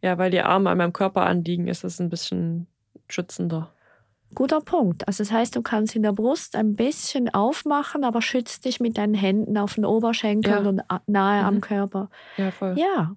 [0.00, 2.66] Ja, weil die Arme an meinem Körper anliegen, ist es ein bisschen
[3.10, 3.74] schützender.
[4.34, 5.06] Guter Punkt.
[5.08, 8.98] Also das heißt, du kannst in der Brust ein bisschen aufmachen, aber schützt dich mit
[8.98, 10.68] deinen Händen auf den Oberschenkeln Ja.
[10.68, 11.60] und nahe am Mhm.
[11.60, 12.10] Körper.
[12.36, 12.74] Ja, voll.
[12.78, 13.14] Ja.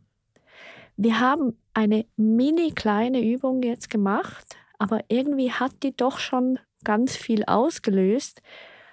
[0.96, 7.16] Wir haben eine mini kleine Übung jetzt gemacht, aber irgendwie hat die doch schon ganz
[7.16, 8.42] viel ausgelöst.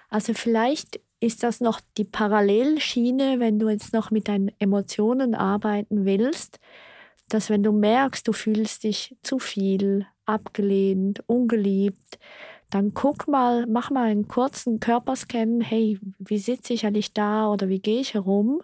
[0.09, 6.05] Also vielleicht ist das noch die Parallelschiene, wenn du jetzt noch mit deinen Emotionen arbeiten
[6.05, 6.59] willst,
[7.29, 12.19] dass wenn du merkst, du fühlst dich zu viel, abgelehnt, ungeliebt,
[12.69, 17.69] dann guck mal, mach mal einen kurzen Körperscan, hey, wie sitze ich eigentlich da oder
[17.69, 18.61] wie gehe ich herum?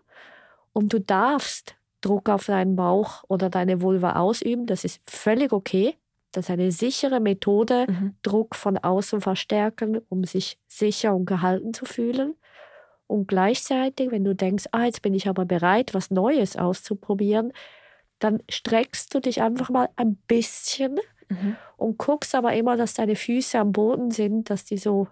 [0.73, 5.95] Und du darfst Druck auf deinen Bauch oder deine Vulva ausüben, das ist völlig okay.
[6.33, 8.15] Das ist eine sichere Methode, Mhm.
[8.23, 12.35] Druck von außen verstärken, um sich sicher und gehalten zu fühlen.
[13.07, 17.51] Und gleichzeitig, wenn du denkst, ah, jetzt bin ich aber bereit, was Neues auszuprobieren,
[18.21, 20.99] dann streckst du dich einfach mal ein bisschen
[21.29, 21.55] Mhm.
[21.77, 25.07] und guckst aber immer, dass deine Füße am Boden sind, dass die so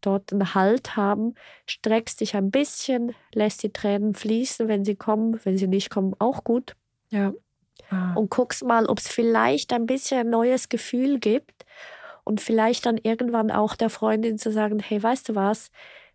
[0.00, 1.34] dort einen Halt haben.
[1.66, 5.40] Streckst dich ein bisschen, lässt die Tränen fließen, wenn sie kommen.
[5.44, 6.76] Wenn sie nicht kommen, auch gut.
[7.10, 7.32] Ja.
[7.90, 8.14] Ah.
[8.14, 11.64] Und guckst mal, ob es vielleicht ein bisschen ein neues Gefühl gibt.
[12.22, 15.70] Und vielleicht dann irgendwann auch der Freundin zu sagen, hey, weißt du was,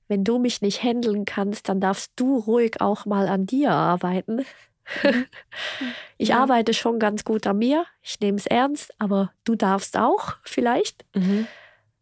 [0.08, 4.46] wenn du mich nicht handeln kannst, dann darfst du ruhig auch mal an dir arbeiten.
[6.18, 6.40] ich Ja.
[6.40, 11.06] arbeite schon ganz gut an mir, ich nehme es ernst, aber du darfst auch vielleicht.
[11.16, 11.48] Mhm.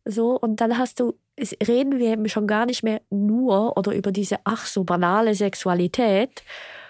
[0.05, 1.17] So, und dann hast du,
[1.67, 6.43] reden wir eben schon gar nicht mehr nur oder über diese ach so banale Sexualität,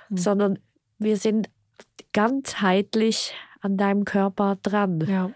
[0.09, 0.17] Hm.
[0.17, 0.59] sondern
[0.97, 1.49] wir sind
[2.13, 5.01] ganzheitlich an deinem Körper dran.
[5.07, 5.31] Ja.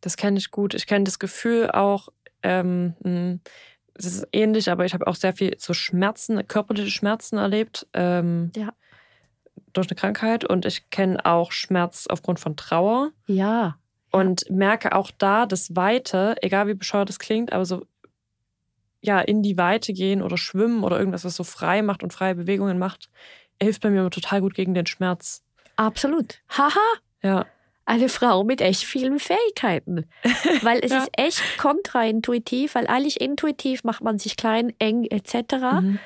[0.00, 0.74] Das kenne ich gut.
[0.74, 2.08] Ich kenne das Gefühl auch,
[2.42, 3.38] ähm, mh,
[3.94, 7.86] es ist ähnlich, aber ich habe auch sehr viel so Schmerzen, körperliche Schmerzen erlebt.
[7.92, 8.72] Ähm, Ja.
[9.72, 10.44] Durch eine Krankheit.
[10.44, 13.10] Und ich kenne auch Schmerz aufgrund von Trauer.
[13.26, 13.76] Ja,
[14.10, 17.86] Und merke auch da das Weite, egal wie bescheuert es klingt, aber so
[19.00, 22.34] ja, in die Weite gehen oder schwimmen oder irgendwas, was so frei macht und freie
[22.36, 23.10] Bewegungen macht,
[23.60, 25.42] hilft bei mir immer total gut gegen den Schmerz.
[25.76, 26.40] absolut.
[26.50, 26.78] Haha,
[27.22, 27.46] Ja.
[27.84, 30.06] eine Frau mit echt vielen Fähigkeiten.
[30.62, 30.98] Weil es Ja.
[30.98, 35.80] ist echt kontraintuitiv, weil eigentlich intuitiv macht man sich klein, eng etc.
[35.80, 35.98] Mhm.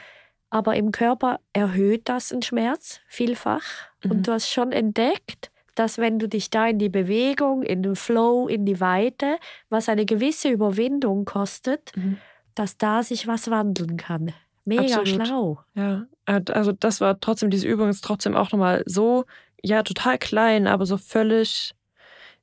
[0.51, 3.63] Aber im Körper erhöht das den Schmerz vielfach.
[4.05, 4.11] Mhm.
[4.11, 7.97] Und du hast schon entdeckt, dass wenn du dich da in die Bewegung, in den
[7.97, 9.39] Flow, in die Weite,
[9.69, 12.19] was eine gewisse Überwindung kostet, Mhm.
[12.55, 14.33] dass da sich was wandeln kann.
[14.65, 15.27] Mega Absolut.
[15.27, 15.61] schlau.
[15.75, 19.25] Ja, äh, also das war trotzdem, diese Übung ist trotzdem auch nochmal so,
[19.63, 21.73] ja, total klein, aber so völlig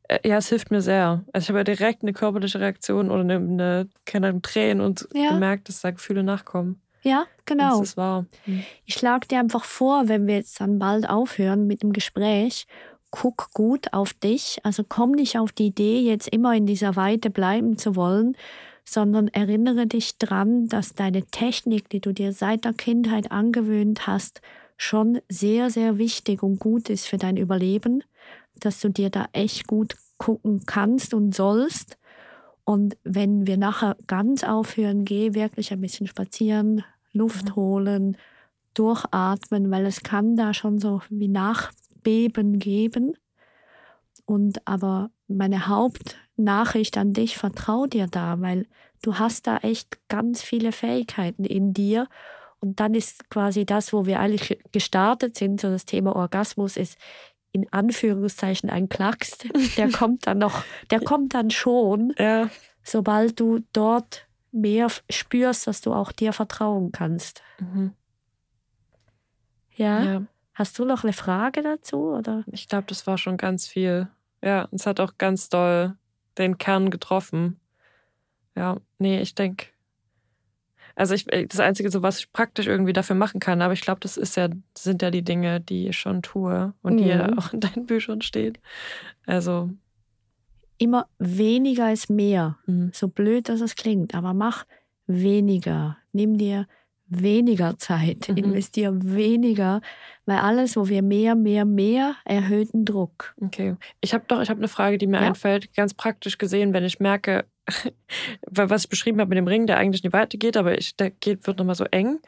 [0.10, 1.26] Äh, Ja, es hilft mir sehr.
[1.34, 5.08] Also ich habe ja direkt eine körperliche Reaktion oder eine, eine keine Ahnung, Tränen und
[5.14, 5.30] Ja.
[5.30, 6.83] gemerkt, dass da Gefühle nachkommen.
[7.04, 7.80] Ja, genau.
[7.80, 8.26] Das ist wahr.
[8.46, 8.64] Mhm.
[8.86, 12.66] Ich schlage dir einfach vor, wenn wir jetzt dann bald aufhören mit dem Gespräch,
[13.12, 14.58] guck gut auf dich.
[14.64, 18.36] Also komm nicht auf die Idee, jetzt immer in dieser Weite bleiben zu wollen,
[18.86, 24.42] sondern erinnere dich dran, dass deine Technik, die du dir seit der Kindheit angewöhnt hast,
[24.78, 28.04] schon sehr, sehr wichtig und gut ist für dein Überleben,
[28.60, 31.98] dass du dir da echt gut gucken kannst und sollst.
[32.66, 38.18] Und wenn wir nachher ganz aufhören, geh wirklich ein bisschen spazieren, Luft holen,
[38.74, 43.14] durchatmen, weil es kann da schon so wie Nachbeben geben.
[44.26, 48.68] Und aber meine Hauptnachricht an dich, vertrau dir da, weil
[49.02, 52.08] du hast da echt ganz viele Fähigkeiten in dir.
[52.60, 56.98] Und dann ist quasi das, wo wir eigentlich gestartet sind, so das Thema Orgasmus ist
[57.54, 59.38] in Anführungszeichen ein Klacks.
[59.78, 62.50] Der kommt dann noch, der kommt dann schon, Ja.
[62.84, 67.42] sobald du dort mehr spürst, dass du auch dir vertrauen kannst.
[67.60, 67.94] Mhm.
[69.76, 70.04] Ja?
[70.04, 70.22] ja.
[70.54, 71.98] Hast du noch eine Frage dazu?
[72.14, 72.44] Oder?
[72.52, 74.08] Ich glaube, das war schon ganz viel.
[74.44, 75.96] Ja, es hat auch ganz doll
[76.38, 77.60] den Kern getroffen.
[78.56, 79.68] Ja, nee, ich denke.
[80.96, 84.00] Also ich, das Einzige, so was ich praktisch irgendwie dafür machen kann, aber ich glaube,
[84.02, 87.40] das ist ja, sind ja die Dinge, die ich schon tue und die ja Mhm.
[87.40, 88.58] auch in deinen Büchern stehen.
[89.26, 89.72] Also,
[90.78, 92.58] Immer weniger ist mehr.
[92.66, 92.92] mhm.
[92.94, 94.66] So blöd, dass es klingt, aber mach
[95.08, 95.98] weniger.
[96.12, 96.68] Nimm dir
[97.22, 98.38] weniger Zeit, Mhm.
[98.38, 99.82] investier weniger,
[100.26, 103.36] weil alles, wo wir mehr, mehr, mehr, erhöht den Druck.
[103.42, 103.76] Okay.
[104.02, 105.28] Ich habe doch, ich habe eine Frage, die mir Ja?
[105.28, 107.46] einfällt, ganz praktisch gesehen, wenn ich merke,
[108.50, 111.12] weil was ich beschrieben habe mit dem Ring, der eigentlich nicht weitergeht, aber ich, der
[111.12, 112.20] geht, wird nochmal so eng.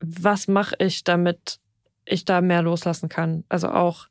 [0.00, 1.58] Was mache ich, damit
[2.04, 3.44] ich da mehr loslassen kann?
[3.48, 4.06] Also auch,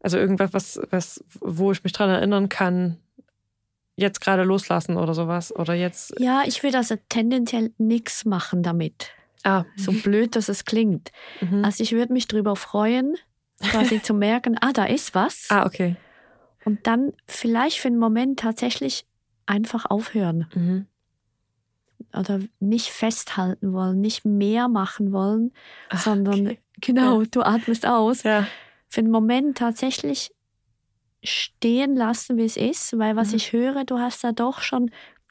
[0.00, 2.96] also irgendwas, was, was, wo ich mich dran erinnern kann,
[3.96, 5.54] jetzt gerade loslassen oder sowas.
[5.54, 6.14] Oder jetzt.
[6.18, 9.10] Ja, ich will also tendenziell nichts machen damit.
[9.44, 11.10] Ah, So blöd, dass es klingt.
[11.40, 11.64] mhm.
[11.64, 13.16] Also ich würde mich drüber freuen,
[13.60, 15.46] quasi zu merken, ah, da ist was.
[15.50, 15.96] ah, okay.
[16.64, 19.06] Und dann vielleicht für einen Moment tatsächlich
[19.46, 20.46] einfach aufhören.
[20.54, 20.86] Mhm.
[22.16, 25.52] oder nicht festhalten wollen, nicht mehr machen wollen,
[25.90, 26.58] Ah, sondern okay.
[26.80, 27.28] genau, Ja.
[27.30, 28.22] du atmest aus.
[28.24, 28.46] Ja.
[28.88, 30.32] Für einen Moment tatsächlich
[31.22, 33.36] stehen lassen, wie es ist, weil was Mhm.
[33.36, 34.90] ich höre, du hast da doch schon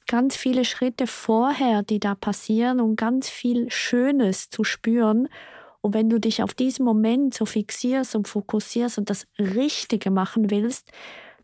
[0.10, 5.30] ganz viele Schritte vorher, die da passieren und ganz viel Schönes zu spüren.
[5.82, 10.49] Und wenn du dich auf diesen Moment so fixierst und fokussierst und das Richtige machen
[10.49, 10.91] willst,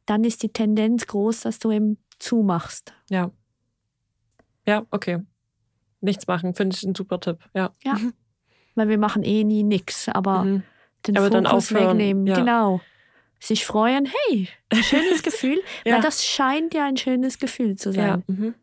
[0.05, 2.93] dann ist die Tendenz groß, dass du eben zumachst.
[3.09, 3.31] Ja.
[4.67, 5.19] Ja, okay.
[6.01, 7.37] Nichts machen, finde ich ein super Tipp.
[7.53, 7.71] Ja.
[7.83, 7.97] Ja.
[8.75, 10.63] Weil wir machen eh nie nix, aber Mhm.
[11.07, 12.27] den Aber dann Fokus aufhören, wegnehmen.
[12.27, 12.35] ja.
[12.35, 12.81] Genau.
[13.39, 15.95] Sich freuen, hey, ein schönes Gefühl, Ja.
[15.95, 18.23] weil das scheint ja ein schönes Gefühl zu Ja, sein.
[18.27, 18.53] mhm.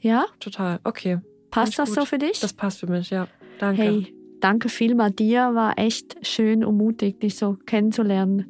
[0.00, 0.26] Ja?
[0.40, 0.80] total.
[0.84, 1.18] Okay.
[1.50, 2.08] Passt das ich so gut.
[2.08, 2.40] für dich?
[2.40, 3.28] Das passt für mich, ja.
[3.58, 3.82] Danke.
[3.82, 8.46] Hey, danke vielmal dir, war echt schön und mutig, dich so kennenzulernen.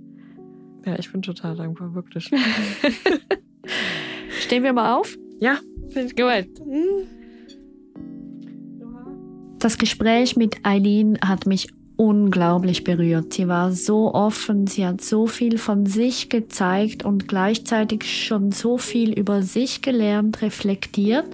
[0.87, 2.31] Ja, ich bin total dankbar, wirklich.
[4.41, 5.17] Stehen wir mal auf?
[5.41, 5.59] ja,
[5.91, 6.49] finde ich gut.
[9.59, 13.35] Das Gespräch mit Eileen hat mich unglaublich berührt.
[13.35, 18.79] Sie war so offen, sie hat so viel von sich gezeigt und gleichzeitig schon so
[18.79, 21.29] viel über sich gelernt, reflektiert.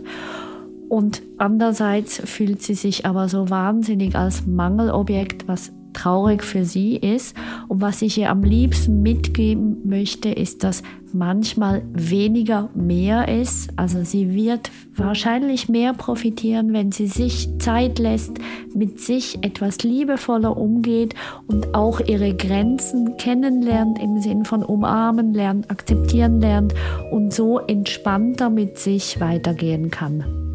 [0.88, 7.36] Und andererseits fühlt sie sich aber so wahnsinnig als Mangelobjekt, was traurig für sie ist.
[7.68, 10.82] Und was ich ihr am liebsten mitgeben möchte, ist, dass
[11.12, 13.70] manchmal weniger mehr ist.
[13.76, 18.32] Also sie wird wahrscheinlich mehr profitieren, wenn sie sich Zeit lässt,
[18.74, 21.14] mit sich etwas liebevoller umgeht
[21.46, 26.74] und auch ihre Grenzen kennenlernt im Sinn von umarmen lernt, akzeptieren lernt
[27.10, 30.49] und so entspannter mit sich weitergehen kann.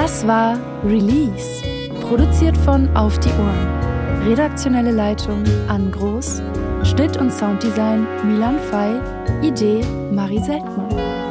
[0.00, 1.64] Das war Release,
[2.02, 4.28] produziert von Auf die Ohren.
[4.28, 6.40] Redaktionelle Leitung Ann Groß,
[6.84, 9.00] Schnitt und Sounddesign Milan Fei,
[9.42, 11.27] Idee Marie Seltmann.